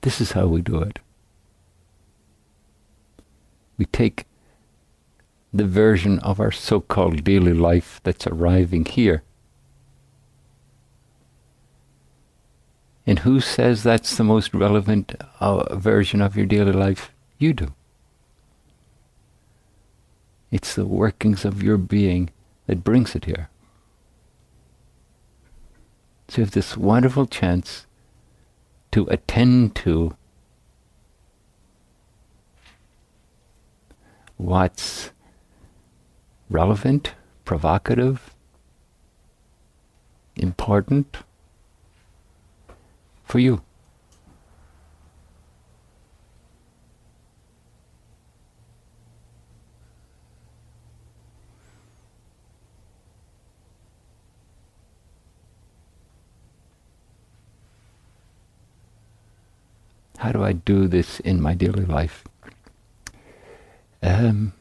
this 0.01 0.21
is 0.21 0.33
how 0.33 0.47
we 0.47 0.63
do 0.63 0.81
it. 0.81 1.01
We 3.77 3.85
take 3.85 4.25
the 5.53 5.67
version 5.67 6.19
of 6.21 6.41
our 6.41 6.53
so 6.53 6.81
called 6.81 7.23
daily 7.23 7.53
life 7.53 8.01
that's 8.03 8.27
arriving 8.27 8.87
here. 8.87 9.23
And 13.07 13.21
who 13.21 13.41
says 13.41 13.83
that's 13.83 14.17
the 14.17 14.25
most 14.25 14.55
relevant 14.55 15.15
uh, 15.41 15.77
version 15.77 16.23
of 16.23 16.37
your 16.37 16.47
daily 16.47 16.73
life? 16.73 17.13
You 17.39 17.53
do. 17.53 17.75
It's 20.57 20.75
the 20.75 20.87
workings 20.87 21.45
of 21.45 21.63
your 21.63 21.77
being 21.77 22.31
that 22.67 22.83
brings 22.83 23.15
it 23.15 23.27
here. 23.27 23.51
So 26.29 26.39
you 26.39 26.45
have 26.47 26.53
this 26.53 26.79
wonderful 26.79 27.27
chance 27.27 27.85
to 28.93 29.07
attend 29.11 29.75
to 29.85 30.17
what's 34.39 35.11
relevant, 36.49 37.13
provocative, 37.45 38.35
important 40.37 41.19
for 43.27 43.41
you. 43.41 43.61
How 60.27 60.33
do 60.33 60.43
I 60.43 60.55
do 60.55 60.89
this 60.89 61.21
in 61.21 61.41
my 61.41 61.55
daily 61.55 61.85
life? 61.85 62.25
Um, 64.03 64.55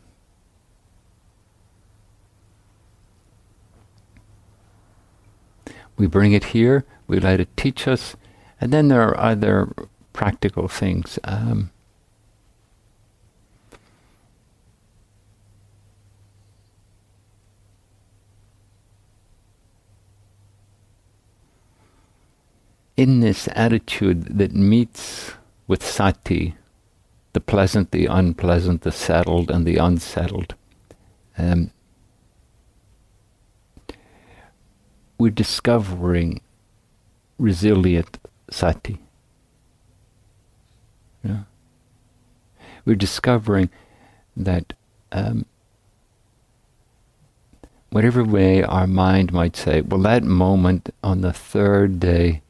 we 5.97 6.05
bring 6.05 6.33
it 6.33 6.53
here, 6.53 6.85
we 7.07 7.19
let 7.19 7.39
it 7.39 7.49
teach 7.57 7.87
us, 7.87 8.15
and 8.61 8.71
then 8.71 8.89
there 8.89 9.01
are 9.01 9.19
other 9.19 9.73
practical 10.13 10.67
things. 10.67 11.17
Um, 11.23 11.71
in 22.95 23.21
this 23.21 23.49
attitude 23.55 24.37
that 24.37 24.53
meets 24.53 25.33
with 25.67 25.85
sati, 25.85 26.55
the 27.33 27.39
pleasant, 27.39 27.91
the 27.91 28.05
unpleasant, 28.05 28.81
the 28.81 28.91
settled, 28.91 29.49
and 29.49 29.65
the 29.65 29.77
unsettled. 29.77 30.55
Um, 31.37 31.71
we're 35.17 35.31
discovering 35.31 36.41
resilient 37.37 38.19
sati. 38.49 38.99
Yeah. 41.23 41.43
We're 42.85 42.95
discovering 42.95 43.69
that 44.37 44.73
um, 45.11 45.45
whatever 47.89 48.23
way 48.23 48.61
our 48.61 48.87
mind 48.87 49.33
might 49.33 49.55
say, 49.55 49.81
well, 49.81 50.01
that 50.01 50.23
moment 50.23 50.89
on 51.03 51.21
the 51.21 51.33
third 51.33 51.99
day 51.99 52.41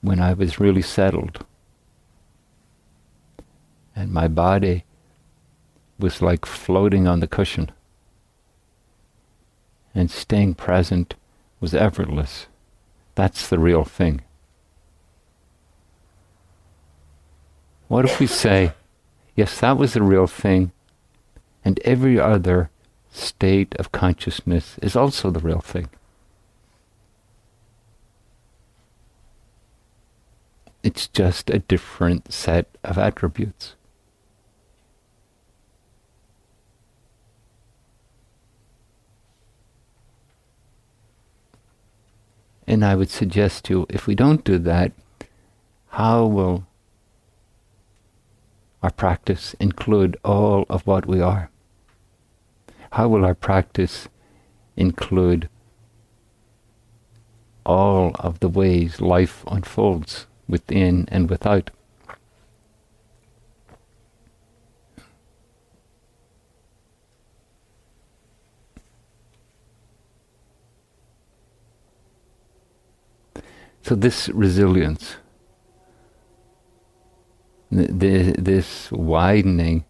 when 0.00 0.20
I 0.20 0.34
was 0.34 0.60
really 0.60 0.82
settled, 0.82 1.44
and 3.96 4.12
my 4.12 4.28
body 4.28 4.84
was 5.98 6.20
like 6.20 6.44
floating 6.46 7.06
on 7.06 7.20
the 7.20 7.26
cushion. 7.26 7.70
And 9.94 10.10
staying 10.10 10.54
present 10.54 11.14
was 11.60 11.74
effortless. 11.74 12.46
That's 13.14 13.48
the 13.48 13.58
real 13.58 13.84
thing. 13.84 14.22
What 17.86 18.04
if 18.04 18.18
we 18.18 18.26
say, 18.26 18.72
yes, 19.36 19.60
that 19.60 19.76
was 19.76 19.94
the 19.94 20.02
real 20.02 20.26
thing, 20.26 20.72
and 21.64 21.78
every 21.84 22.18
other 22.18 22.70
state 23.12 23.76
of 23.78 23.92
consciousness 23.92 24.76
is 24.82 24.96
also 24.96 25.30
the 25.30 25.38
real 25.38 25.60
thing? 25.60 25.88
It's 30.82 31.06
just 31.06 31.50
a 31.50 31.60
different 31.60 32.32
set 32.32 32.66
of 32.82 32.98
attributes. 32.98 33.74
And 42.66 42.84
I 42.84 42.94
would 42.94 43.10
suggest 43.10 43.64
to 43.64 43.72
you, 43.72 43.86
if 43.90 44.06
we 44.06 44.14
don't 44.14 44.44
do 44.44 44.58
that, 44.58 44.92
how 45.88 46.24
will 46.26 46.66
our 48.82 48.90
practice 48.90 49.54
include 49.60 50.16
all 50.24 50.66
of 50.68 50.86
what 50.86 51.06
we 51.06 51.20
are? 51.20 51.50
How 52.92 53.08
will 53.08 53.24
our 53.24 53.34
practice 53.34 54.08
include 54.76 55.48
all 57.66 58.12
of 58.16 58.40
the 58.40 58.48
ways 58.48 59.00
life 59.00 59.44
unfolds 59.46 60.26
within 60.48 61.08
and 61.10 61.28
without? 61.30 61.70
So 73.84 73.94
this 73.94 74.30
resilience, 74.30 75.16
the, 77.70 78.34
this 78.38 78.90
widening 78.90 79.84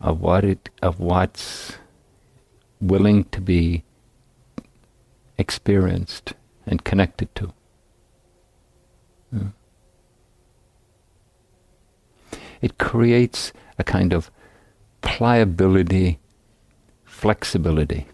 of 0.00 0.20
what 0.20 0.44
it 0.44 0.68
of 0.82 0.98
what's 0.98 1.76
willing 2.80 3.22
to 3.26 3.40
be 3.40 3.84
experienced 5.38 6.34
and 6.66 6.82
connected 6.82 7.32
to. 7.36 7.52
Yeah. 9.32 9.50
It 12.60 12.78
creates 12.78 13.52
a 13.78 13.84
kind 13.84 14.12
of 14.12 14.32
pliability, 15.02 16.18
flexibility 17.04 18.06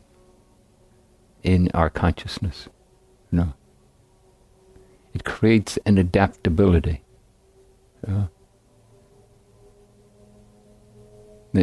in 1.42 1.70
our 1.72 1.88
consciousness. 1.88 2.68
No. 3.30 3.54
It 5.14 5.24
creates 5.24 5.78
an 5.84 5.98
adaptability. 5.98 7.02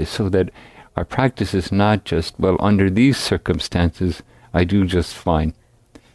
So 0.04 0.30
that 0.30 0.52
our 0.96 1.04
practice 1.04 1.54
is 1.54 1.72
not 1.72 2.06
just, 2.06 2.40
well, 2.40 2.58
under 2.60 2.90
these 2.90 3.18
circumstances, 3.18 4.22
I 4.54 4.64
do 4.64 4.86
just 4.86 5.16
fine. 5.16 5.54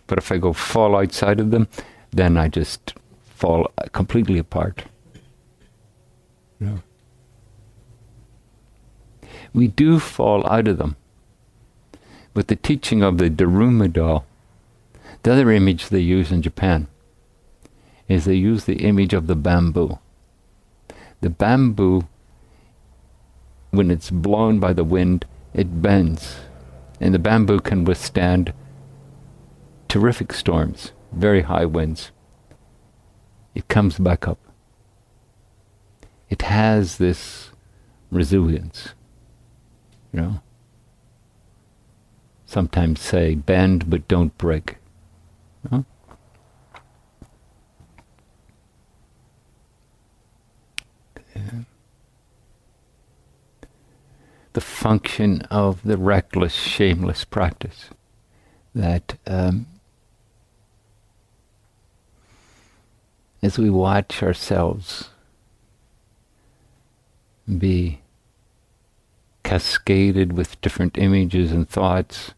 But 0.07 0.19
if 0.19 0.31
I 0.31 0.39
go 0.39 0.53
fall 0.53 0.97
outside 0.97 1.41
of 1.41 1.51
them, 1.51 1.69
then 2.11 2.37
I 2.37 2.49
just 2.49 2.95
fall 3.23 3.71
completely 3.93 4.39
apart. 4.39 4.85
We 9.53 9.69
do 9.69 9.99
fall 9.99 10.47
out 10.47 10.69
of 10.69 10.79
them. 10.79 10.97
With 12.35 12.47
the 12.47 12.57
teaching 12.57 13.03
of 13.03 13.19
the 13.19 13.31
Daruma 13.31 13.93
doll, 13.93 14.25
the 15.23 15.33
other 15.33 15.51
image 15.51 15.89
they 15.89 16.01
use 16.01 16.31
in 16.33 16.43
Japan 16.43 16.89
is 18.09 18.25
they 18.25 18.35
use 18.35 18.65
the 18.65 18.85
image 18.85 19.15
of 19.15 19.27
the 19.27 19.37
bamboo. 19.37 19.99
The 21.21 21.31
bamboo, 21.31 22.07
when 23.71 23.91
it's 23.91 24.11
blown 24.11 24.61
by 24.61 24.73
the 24.73 24.85
wind, 24.85 25.25
it 25.55 25.81
bends. 25.81 26.41
And 27.01 27.15
the 27.15 27.19
bamboo 27.19 27.61
can 27.61 27.85
withstand 27.85 28.53
terrific 29.89 30.33
storms, 30.33 30.93
very 31.13 31.43
high 31.43 31.65
winds. 31.65 32.11
It 33.55 33.69
comes 33.69 33.99
back 33.99 34.27
up. 34.27 34.39
It 36.29 36.43
has 36.43 36.99
this 36.99 37.51
resilience, 38.11 38.95
you 40.13 40.21
know. 40.21 40.41
Sometimes 42.47 43.01
say, 43.01 43.35
bend 43.35 43.89
but 43.89 44.07
don't 44.09 44.37
break. 44.39 44.77
You 45.65 45.71
know? 45.79 45.85
The 54.55 54.61
function 54.61 55.43
of 55.51 55.83
the 55.83 55.99
reckless, 55.99 56.55
shameless 56.55 57.25
practice 57.25 57.91
that 58.73 59.19
um, 59.27 59.67
as 63.43 63.59
we 63.59 63.69
watch 63.69 64.23
ourselves 64.23 65.11
be 67.47 68.01
cascaded 69.43 70.33
with 70.33 70.61
different 70.61 70.97
images 70.97 71.53
and 71.53 71.69
thoughts, 71.69 72.33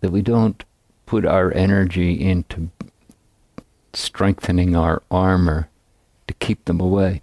that 0.00 0.10
we 0.10 0.20
don't 0.20 0.64
put 1.06 1.24
our 1.24 1.52
energy 1.54 2.20
into 2.20 2.70
strengthening 3.92 4.74
our 4.74 5.02
armor 5.10 5.68
to 6.26 6.34
keep 6.34 6.64
them 6.64 6.80
away. 6.80 7.22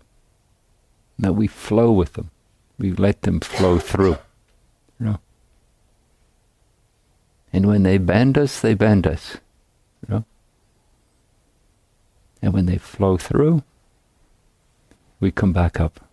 That 1.20 1.34
we 1.34 1.48
flow 1.48 1.92
with 1.92 2.14
them. 2.14 2.32
We 2.78 2.92
let 2.92 3.24
them 3.24 3.40
flow 3.40 3.80
through. 3.80 4.18
You 5.00 5.06
know? 5.06 5.20
And 7.52 7.66
when 7.66 7.84
they 7.84 7.98
bend 7.98 8.38
us, 8.38 8.62
they 8.62 8.74
bend 8.74 9.08
us. 9.08 9.38
You 10.08 10.16
know? 10.16 10.26
And 12.42 12.54
when 12.54 12.68
they 12.68 12.78
flow 12.78 13.18
through, 13.18 13.64
we 15.20 15.32
come 15.32 15.54
back 15.54 15.80
up 15.80 16.08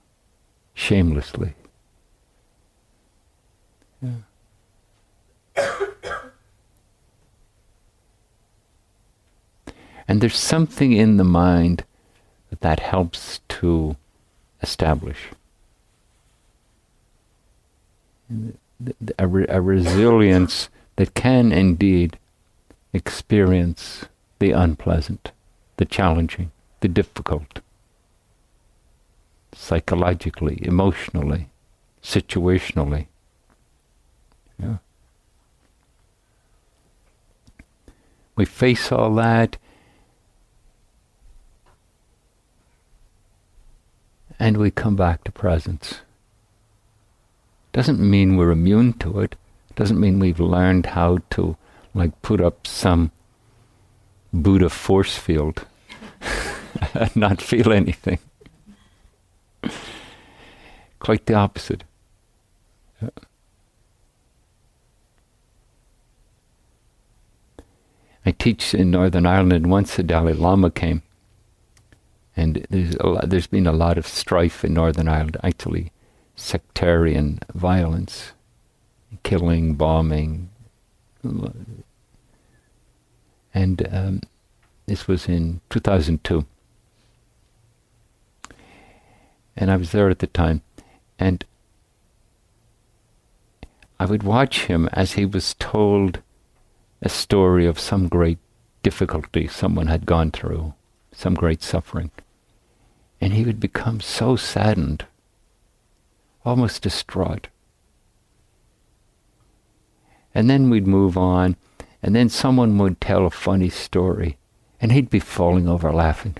shamelessly. 0.75 1.55
Yeah. 4.03 4.11
And 10.07 10.21
there's 10.21 10.37
something 10.37 10.93
in 10.93 11.17
the 11.17 11.25
mind 11.25 11.85
that 12.51 12.61
that 12.61 12.81
helps 12.81 13.41
to 13.49 13.97
establish. 14.65 15.19
A, 19.19 19.27
re- 19.27 19.47
a 19.49 19.61
resilience 19.61 20.71
that 20.97 21.15
can 21.15 21.53
indeed 21.53 22.19
experience 22.93 24.07
the 24.39 24.53
unpleasant, 24.53 25.33
the 25.77 25.85
challenging, 25.85 26.51
the 26.81 26.89
difficult, 26.89 27.61
psychologically, 29.53 30.59
emotionally, 30.63 31.51
situationally. 32.03 33.07
Yeah. 34.59 34.79
We 38.37 38.45
face 38.45 38.91
all 38.91 39.15
that 39.17 39.59
and 44.45 44.59
we 44.59 44.71
come 44.71 44.95
back 44.95 45.25
to 45.25 45.33
presence. 45.33 46.03
Doesn't 47.73 47.99
mean 47.99 48.37
we're 48.37 48.51
immune 48.51 48.93
to 48.99 49.21
it. 49.21 49.37
Doesn't 49.75 49.99
mean 49.99 50.19
we've 50.19 50.39
learned 50.39 50.85
how 50.85 51.21
to 51.31 51.57
like 51.95 52.21
put 52.21 52.43
up 52.43 52.67
some 52.67 53.11
Buddha 54.35 54.69
force 54.69 55.17
field 55.17 55.65
and 56.95 57.17
not 57.17 57.41
feel 57.41 57.73
anything. 57.73 58.19
Quite 60.99 61.25
the 61.25 61.35
opposite. 61.35 61.85
I 68.27 68.33
teach 68.33 68.75
in 68.75 68.91
Northern 68.91 69.25
Ireland, 69.25 69.55
and 69.55 69.71
once 69.71 69.97
the 69.97 70.03
Dalai 70.03 70.35
Lama 70.35 70.71
came, 70.71 71.03
and 72.37 72.67
there's, 72.71 72.99
lot, 72.99 73.29
there's 73.29 73.47
been 73.47 73.67
a 73.67 73.73
lot 73.73 73.99
of 73.99 74.07
strife 74.07 74.65
in 74.65 74.75
Northern 74.75 75.09
Ireland, 75.09 75.37
actually, 75.43 75.93
sectarian 76.35 77.39
violence, 77.55 78.33
killing, 79.23 79.75
bombing. 79.75 80.51
And 83.55 83.89
um, 83.93 84.21
this 84.87 85.07
was 85.07 85.29
in 85.29 85.61
2002. 85.71 86.45
And 89.57 89.71
I 89.71 89.77
was 89.77 89.93
there 89.93 90.11
at 90.11 90.19
the 90.19 90.27
time. 90.27 90.63
And 91.19 91.45
I 94.01 94.07
would 94.07 94.25
watch 94.25 94.65
him 94.65 94.89
as 94.93 95.13
he 95.13 95.25
was 95.25 95.55
told 95.55 96.21
a 97.01 97.09
story 97.09 97.65
of 97.67 97.79
some 97.79 98.09
great 98.09 98.39
difficulty 98.83 99.47
someone 99.47 99.87
had 99.87 100.05
gone 100.05 100.33
through, 100.33 100.75
some 101.13 101.35
great 101.35 101.63
suffering. 101.63 102.11
And 103.25 103.33
he 103.33 103.45
would 103.45 103.59
become 103.59 104.03
so 104.03 104.37
saddened, 104.37 105.07
almost 106.45 106.83
distraught. 106.83 107.49
And 110.35 110.51
then 110.51 110.69
we'd 110.69 110.87
move 110.87 111.17
on, 111.17 111.57
and 112.03 112.15
then 112.15 112.29
someone 112.29 112.77
would 112.77 113.01
tell 113.01 113.25
a 113.25 113.31
funny 113.31 113.71
story, 113.71 114.37
and 114.79 114.93
he'd 114.93 115.09
be 115.09 115.21
falling 115.21 115.67
over 115.67 115.91
laughing. 115.91 116.37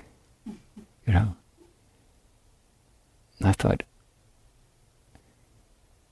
You 1.07 1.15
know? 1.15 1.37
I 3.43 3.53
thought, 3.53 3.83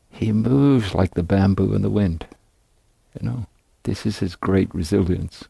he 0.09 0.33
moves 0.33 0.95
like 0.95 1.13
the 1.13 1.23
bamboo 1.23 1.75
in 1.75 1.83
the 1.83 1.91
wind. 1.91 2.27
You 3.21 3.29
know, 3.29 3.47
this 3.83 4.07
is 4.07 4.21
his 4.21 4.37
great 4.37 4.75
resilience. 4.75 5.45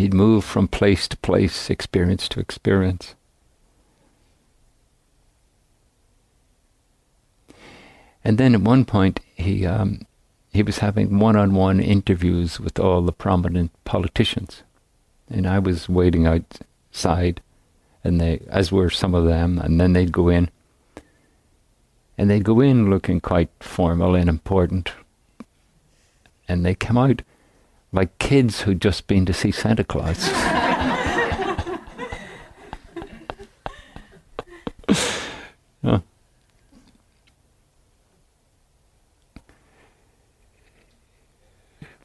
He'd 0.00 0.14
move 0.14 0.44
from 0.44 0.66
place 0.66 1.06
to 1.08 1.16
place, 1.18 1.70
experience 1.70 2.28
to 2.30 2.40
experience. 2.40 3.14
And 8.24 8.38
then 8.38 8.54
at 8.54 8.60
one 8.60 8.84
point, 8.84 9.20
he 9.34 9.66
um, 9.66 10.02
he 10.52 10.62
was 10.62 10.78
having 10.78 11.18
one-on-one 11.18 11.80
interviews 11.80 12.60
with 12.60 12.78
all 12.78 13.02
the 13.02 13.12
prominent 13.12 13.70
politicians, 13.84 14.62
and 15.28 15.46
I 15.46 15.58
was 15.58 15.88
waiting 15.88 16.26
outside, 16.26 17.40
and 18.04 18.20
they, 18.20 18.42
as 18.48 18.72
were 18.72 18.90
some 18.90 19.14
of 19.14 19.24
them, 19.24 19.58
and 19.58 19.80
then 19.80 19.92
they'd 19.92 20.12
go 20.12 20.28
in, 20.28 20.50
and 22.18 22.28
they'd 22.28 22.44
go 22.44 22.60
in 22.60 22.90
looking 22.90 23.20
quite 23.20 23.50
formal 23.60 24.14
and 24.14 24.28
important, 24.28 24.92
and 26.46 26.64
they 26.64 26.74
come 26.74 26.98
out 26.98 27.22
like 27.92 28.18
kids 28.18 28.62
who'd 28.62 28.80
just 28.80 29.06
been 29.06 29.26
to 29.26 29.32
see 29.32 29.50
Santa 29.50 29.84
Claus. 29.84 30.28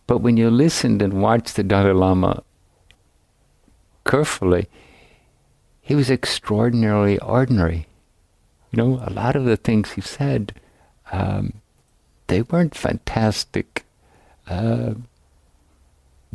But 0.07 0.19
when 0.19 0.38
you 0.38 0.49
listened 0.49 1.01
and 1.01 1.21
watched 1.21 1.55
the 1.55 1.63
Dalai 1.63 1.93
Lama 1.93 2.43
carefully, 4.05 4.69
he 5.81 5.95
was 5.95 6.09
extraordinarily 6.09 7.17
ordinary. 7.19 7.88
You 8.71 8.77
know, 8.77 9.03
a 9.03 9.09
lot 9.09 9.36
of 9.36 9.45
the 9.45 9.57
things 9.57 9.93
he 9.93 10.01
said, 10.01 10.53
um, 11.11 11.53
they 12.27 12.43
weren't 12.43 12.75
fantastic. 12.75 13.86
Uh, 14.47 14.93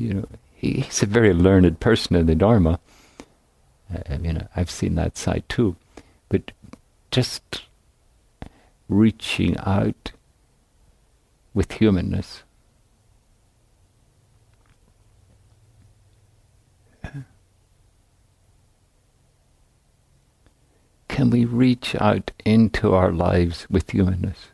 you 0.01 0.15
know, 0.15 0.27
he, 0.55 0.81
he's 0.81 1.03
a 1.03 1.07
very 1.07 1.33
learned 1.33 1.79
person 1.81 2.17
in 2.17 2.27
the 2.27 2.35
Dharma. 2.35 2.81
Uh, 3.93 3.99
I 4.09 4.19
mean, 4.19 4.49
I've 4.57 4.71
seen 4.71 4.95
that 4.97 5.17
side 5.17 5.45
too. 5.49 5.77
But 6.29 6.53
just 7.11 7.63
reaching 8.89 9.57
out 9.59 10.13
with 11.55 11.73
humanness. 11.73 12.43
Can 21.09 21.31
we 21.31 21.45
reach 21.45 21.97
out 21.97 22.31
into 22.45 22.95
our 22.95 23.13
lives 23.13 23.67
with 23.69 23.91
humanness? 23.91 24.49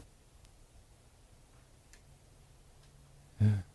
Yeah. 3.41 3.66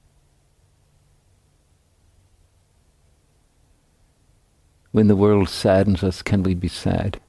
When 4.91 5.07
the 5.07 5.15
world 5.15 5.47
saddens 5.47 6.03
us, 6.03 6.21
can 6.21 6.43
we 6.43 6.53
be 6.53 6.67
sad? 6.67 7.19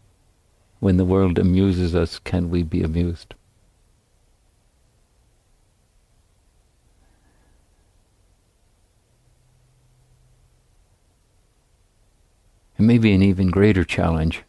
When 0.80 0.96
the 0.96 1.04
world 1.04 1.38
amuses 1.38 1.94
us, 1.94 2.18
can 2.18 2.50
we 2.50 2.64
be 2.64 2.82
amused? 2.82 3.34
And 12.76 12.88
maybe 12.88 13.12
an 13.12 13.22
even 13.22 13.48
greater 13.48 13.84
challenge. 13.84 14.42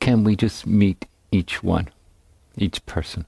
Can 0.00 0.22
we 0.22 0.36
just 0.36 0.66
meet 0.66 1.06
each 1.32 1.62
one, 1.62 1.88
each 2.58 2.84
person? 2.84 3.24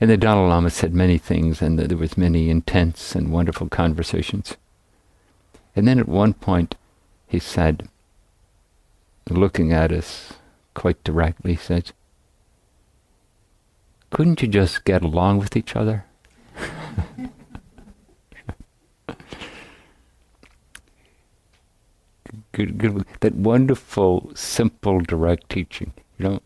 And 0.00 0.08
the 0.10 0.16
Dalai 0.16 0.48
Lama 0.48 0.70
said 0.70 0.94
many 0.94 1.18
things, 1.18 1.60
and 1.60 1.78
there 1.78 1.98
was 1.98 2.16
many 2.16 2.50
intense 2.50 3.16
and 3.16 3.32
wonderful 3.32 3.68
conversations. 3.68 4.56
And 5.74 5.88
then 5.88 5.98
at 5.98 6.08
one 6.08 6.34
point, 6.34 6.76
he 7.26 7.38
said, 7.40 7.88
looking 9.28 9.72
at 9.72 9.92
us 9.92 10.34
quite 10.74 11.02
directly, 11.04 11.52
he 11.52 11.58
said, 11.58 11.92
"Couldn't 14.10 14.42
you 14.42 14.48
just 14.48 14.84
get 14.84 15.02
along 15.02 15.38
with 15.38 15.56
each 15.56 15.74
other?" 15.74 16.04
good, 22.52 22.78
good, 22.78 23.04
that 23.20 23.34
wonderful, 23.34 24.30
simple, 24.34 25.00
direct 25.00 25.48
teaching. 25.48 25.92
You 26.18 26.28
know, 26.28 26.40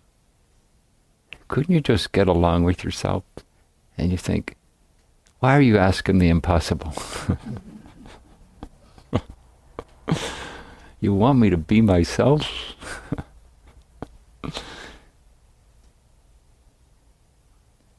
couldn't 1.52 1.74
you 1.74 1.82
just 1.82 2.12
get 2.12 2.28
along 2.28 2.64
with 2.64 2.82
yourself? 2.82 3.24
And 3.98 4.10
you 4.10 4.16
think, 4.16 4.56
why 5.40 5.54
are 5.54 5.60
you 5.60 5.76
asking 5.76 6.16
the 6.16 6.30
impossible? 6.30 6.94
you 10.98 11.12
want 11.12 11.38
me 11.40 11.50
to 11.50 11.58
be 11.58 11.82
myself? 11.82 12.74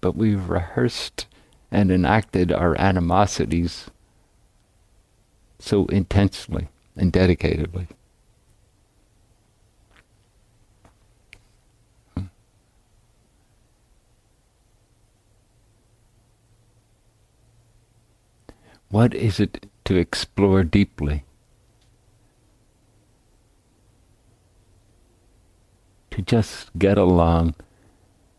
but 0.01 0.16
we've 0.16 0.49
rehearsed 0.49 1.28
and 1.72 1.91
enacted 1.91 2.51
our 2.51 2.76
animosities 2.82 3.91
so 5.60 5.86
intensely 5.86 6.70
and 6.95 7.14
dedicatedly. 7.14 7.86
What 18.94 19.16
is 19.16 19.39
it 19.39 19.66
to 19.86 19.96
explore 19.96 20.64
deeply? 20.64 21.26
To 26.12 26.22
just 26.22 26.70
get 26.78 27.00
along 27.00 27.56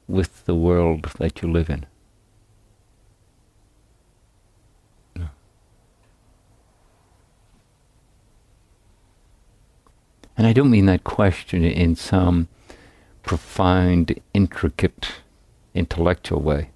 with 0.06 0.44
the 0.44 0.54
world 0.54 1.10
that 1.18 1.42
you 1.42 1.50
live 1.50 1.68
in. 1.68 1.86
And 10.36 10.46
I 10.46 10.52
don't 10.52 10.70
mean 10.70 10.86
that 10.86 11.02
question 11.02 11.64
in 11.64 11.96
some 11.96 12.46
profound, 13.24 14.20
intricate, 14.32 15.16
intellectual 15.74 16.40
way. 16.40 16.70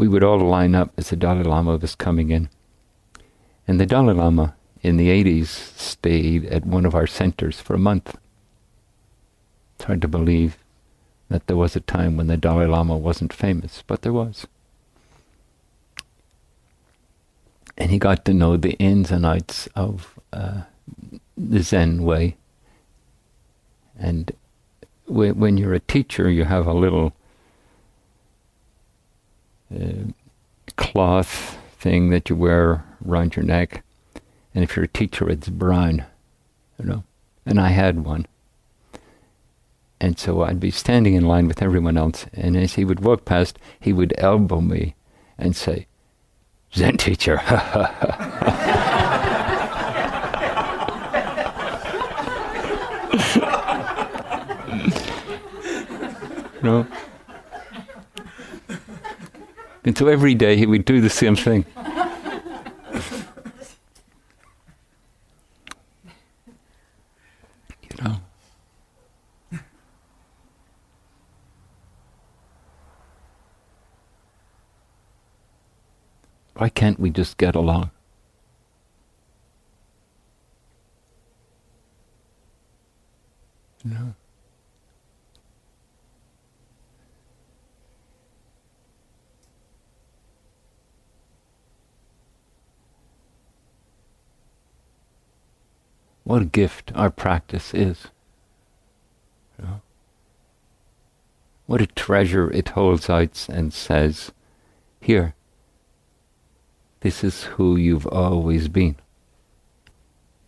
We 0.00 0.08
would 0.08 0.24
all 0.24 0.38
line 0.38 0.74
up 0.74 0.90
as 0.96 1.10
the 1.10 1.16
Dalai 1.16 1.42
Lama 1.42 1.76
was 1.76 1.94
coming 1.94 2.30
in. 2.30 2.48
And 3.68 3.78
the 3.78 3.84
Dalai 3.84 4.14
Lama 4.14 4.54
in 4.80 4.96
the 4.96 5.08
80s 5.08 5.48
stayed 5.78 6.46
at 6.46 6.64
one 6.64 6.86
of 6.86 6.94
our 6.94 7.06
centers 7.06 7.60
for 7.60 7.74
a 7.74 7.78
month. 7.78 8.16
It's 9.74 9.84
hard 9.84 10.00
to 10.00 10.08
believe 10.08 10.56
that 11.28 11.48
there 11.48 11.56
was 11.58 11.76
a 11.76 11.80
time 11.80 12.16
when 12.16 12.28
the 12.28 12.38
Dalai 12.38 12.64
Lama 12.64 12.96
wasn't 12.96 13.30
famous, 13.30 13.84
but 13.86 14.00
there 14.00 14.14
was. 14.14 14.46
And 17.76 17.90
he 17.90 17.98
got 17.98 18.24
to 18.24 18.32
know 18.32 18.56
the 18.56 18.72
ins 18.78 19.10
and 19.10 19.26
outs 19.26 19.68
of 19.76 20.18
uh, 20.32 20.62
the 21.36 21.60
Zen 21.60 22.04
way. 22.04 22.38
And 23.98 24.32
when 25.06 25.58
you're 25.58 25.74
a 25.74 25.80
teacher, 25.80 26.30
you 26.30 26.44
have 26.44 26.66
a 26.66 26.72
little 26.72 27.12
uh, 29.74 30.12
cloth 30.76 31.58
thing 31.78 32.10
that 32.10 32.28
you 32.28 32.36
wear 32.36 32.84
around 33.06 33.36
your 33.36 33.44
neck. 33.44 33.82
And 34.54 34.64
if 34.64 34.76
you're 34.76 34.84
a 34.84 34.88
teacher, 34.88 35.28
it's 35.28 35.48
brown, 35.48 36.04
you 36.78 36.84
know. 36.84 37.04
And 37.46 37.60
I 37.60 37.68
had 37.68 38.04
one. 38.04 38.26
And 40.00 40.18
so 40.18 40.42
I'd 40.42 40.60
be 40.60 40.70
standing 40.70 41.14
in 41.14 41.26
line 41.26 41.46
with 41.46 41.62
everyone 41.62 41.96
else, 41.96 42.26
and 42.32 42.56
as 42.56 42.74
he 42.74 42.84
would 42.84 43.00
walk 43.00 43.24
past, 43.24 43.58
he 43.78 43.92
would 43.92 44.14
elbow 44.16 44.60
me 44.60 44.94
and 45.38 45.54
say, 45.54 45.86
Zen 46.74 46.96
teacher. 46.96 47.40
you 56.54 56.62
know? 56.62 56.86
And 59.84 59.96
so 59.96 60.08
every 60.08 60.34
day 60.34 60.56
he 60.56 60.66
would 60.66 60.84
do 60.84 61.00
the 61.00 61.08
same 61.08 61.36
thing. 61.36 61.64
you 67.82 68.02
know. 68.02 68.20
Why 76.54 76.68
can't 76.68 77.00
we 77.00 77.08
just 77.08 77.38
get 77.38 77.54
along? 77.54 77.90
No. 83.82 84.14
What 96.30 96.42
a 96.42 96.44
gift 96.44 96.92
our 96.94 97.10
practice 97.10 97.74
is. 97.74 98.06
What 101.66 101.80
a 101.80 101.88
treasure 101.88 102.48
it 102.52 102.68
holds 102.68 103.10
out 103.10 103.48
and 103.48 103.72
says, 103.72 104.30
Here, 105.00 105.34
this 107.00 107.24
is 107.24 107.42
who 107.58 107.74
you've 107.74 108.06
always 108.06 108.68
been. 108.68 108.94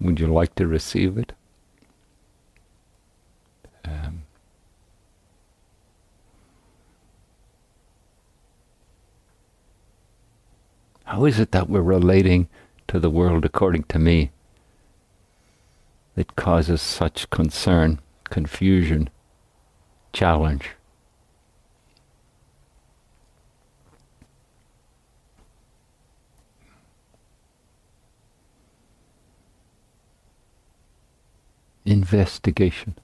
Would 0.01 0.21
you 0.21 0.29
like 0.29 0.55
to 0.55 0.69
receive 0.69 1.19
it? 1.19 1.33
Um, 3.85 4.23
how 11.03 11.25
is 11.25 11.41
it 11.41 11.51
that 11.51 11.69
we're 11.69 11.83
relating 11.83 12.49
to 12.87 13.01
the 13.01 13.11
world 13.11 13.45
according 13.45 13.83
to 13.89 13.99
me 13.99 14.31
that 16.15 16.37
causes 16.37 16.83
such 16.83 17.31
concern, 17.31 18.01
confusion, 18.25 19.09
challenge? 20.13 20.71
Investigation. 31.85 32.97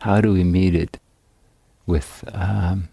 How 0.00 0.20
do 0.20 0.32
we 0.32 0.44
meet 0.44 0.74
it 0.74 1.00
with 1.86 2.22
um, 2.32 2.88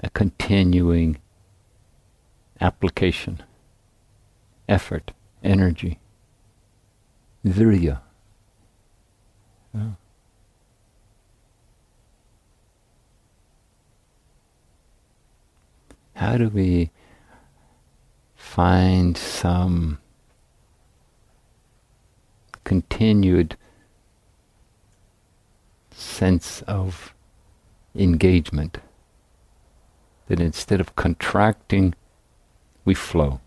a 0.00 0.10
continuing 0.10 1.18
application, 2.60 3.42
effort, 4.68 5.12
energy, 5.42 5.98
virya. 7.44 8.00
How 16.14 16.36
do 16.36 16.48
we 16.48 16.90
find 18.36 19.16
some 19.16 19.98
continued 22.64 23.56
sense 25.90 26.62
of 26.62 27.14
engagement? 27.94 28.78
that 30.32 30.40
instead 30.40 30.80
of 30.80 30.96
contracting, 30.96 31.92
we 32.86 32.94
flow. 32.94 33.41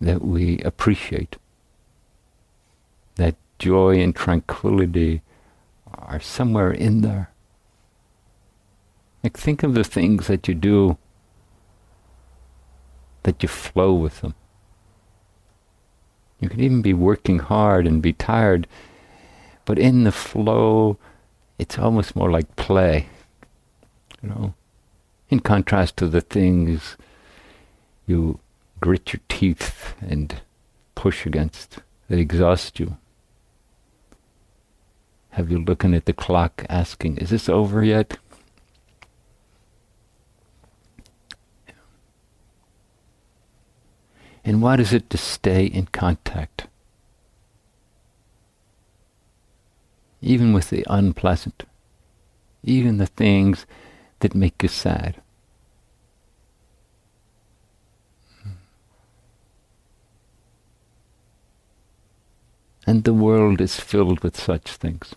That 0.00 0.22
we 0.22 0.58
appreciate. 0.60 1.36
That 3.16 3.36
joy 3.58 4.00
and 4.00 4.14
tranquility 4.14 5.22
are 5.92 6.20
somewhere 6.20 6.70
in 6.70 7.00
there. 7.00 7.30
Like, 9.24 9.36
think 9.36 9.62
of 9.62 9.74
the 9.74 9.82
things 9.82 10.28
that 10.28 10.46
you 10.46 10.54
do, 10.54 10.96
that 13.24 13.42
you 13.42 13.48
flow 13.48 13.92
with 13.92 14.20
them. 14.20 14.34
You 16.40 16.48
can 16.48 16.60
even 16.60 16.82
be 16.82 16.94
working 16.94 17.40
hard 17.40 17.86
and 17.86 18.00
be 18.00 18.12
tired, 18.12 18.68
but 19.64 19.78
in 19.78 20.04
the 20.04 20.12
flow, 20.12 20.96
it's 21.58 21.78
almost 21.78 22.14
more 22.14 22.30
like 22.30 22.54
play, 22.54 23.08
you 24.22 24.28
know, 24.28 24.54
in 25.28 25.40
contrast 25.40 25.96
to 25.96 26.06
the 26.06 26.20
things 26.20 26.96
you 28.06 28.38
grit 28.80 29.12
your 29.12 29.20
teeth 29.28 29.94
and 30.00 30.40
push 30.94 31.26
against 31.26 31.78
that 32.08 32.18
exhaust 32.18 32.78
you. 32.80 32.96
Have 35.30 35.50
you 35.50 35.58
looking 35.58 35.94
at 35.94 36.06
the 36.06 36.12
clock 36.12 36.64
asking, 36.68 37.18
is 37.18 37.30
this 37.30 37.48
over 37.48 37.84
yet? 37.84 38.18
And 44.44 44.62
what 44.62 44.80
is 44.80 44.92
it 44.92 45.10
to 45.10 45.18
stay 45.18 45.66
in 45.66 45.86
contact? 45.86 46.68
even 50.20 50.52
with 50.52 50.70
the 50.70 50.84
unpleasant, 50.88 51.64
even 52.62 52.98
the 52.98 53.06
things 53.06 53.66
that 54.20 54.34
make 54.34 54.62
you 54.62 54.68
sad. 54.68 55.20
And 62.88 63.04
the 63.04 63.12
world 63.12 63.60
is 63.60 63.78
filled 63.78 64.20
with 64.24 64.36
such 64.36 64.76
things. 64.76 65.14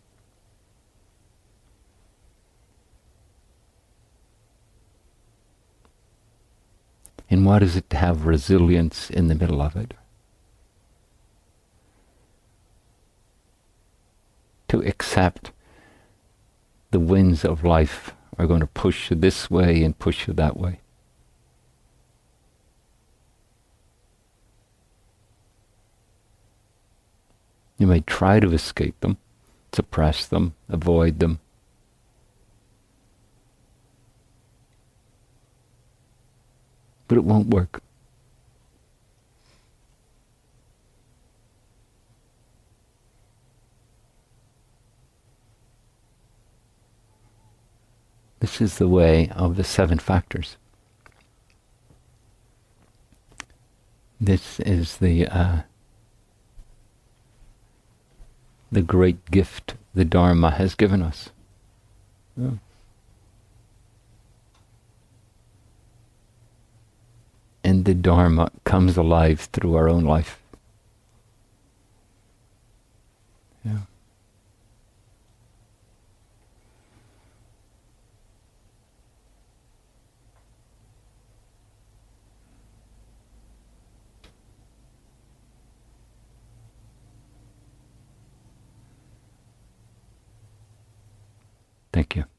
And 7.30 7.46
what 7.46 7.64
is 7.64 7.78
it 7.78 7.90
to 7.92 7.98
have 7.98 8.26
resilience 8.26 9.10
in 9.10 9.28
the 9.30 9.36
middle 9.36 9.62
of 9.62 9.76
it? 9.78 9.94
to 14.72 14.80
accept 14.88 15.52
the 16.92 17.00
winds 17.00 17.44
of 17.44 17.62
life 17.62 18.16
are 18.38 18.48
going 18.48 18.62
to 18.62 18.68
push 18.68 19.10
you 19.10 19.18
this 19.18 19.52
way 19.52 19.84
and 19.84 20.00
push 20.00 20.30
you 20.30 20.34
that 20.34 20.56
way. 20.56 20.80
You 27.82 27.88
may 27.88 28.02
try 28.02 28.40
to 28.40 28.54
escape 28.54 29.00
them, 29.00 29.18
suppress 29.74 30.28
them, 30.28 30.54
avoid 30.70 31.18
them. 31.18 31.40
But 37.08 37.18
it 37.18 37.24
won't 37.24 37.48
work. 37.48 37.82
This 48.42 48.62
is 48.62 48.78
the 48.78 48.88
way 48.88 49.28
of 49.30 49.56
the 49.56 49.64
seven 49.64 49.98
factors. 49.98 50.56
This 54.20 54.60
is 54.60 54.98
the 54.98 55.26
uh, 55.26 55.62
the 58.72 58.82
great 58.82 59.30
gift 59.30 59.76
the 59.94 60.06
Dharma 60.06 60.52
has 60.52 60.76
given 60.76 61.02
us. 61.02 61.30
Yeah. 62.38 62.52
And 67.64 67.86
the 67.86 67.94
Dharma 67.94 68.52
comes 68.64 68.98
alive 68.98 69.42
through 69.52 69.76
our 69.76 69.90
own 69.90 70.06
life. 70.06 70.40
Yeah. 73.66 73.80
Thank 92.02 92.16
you. 92.16 92.31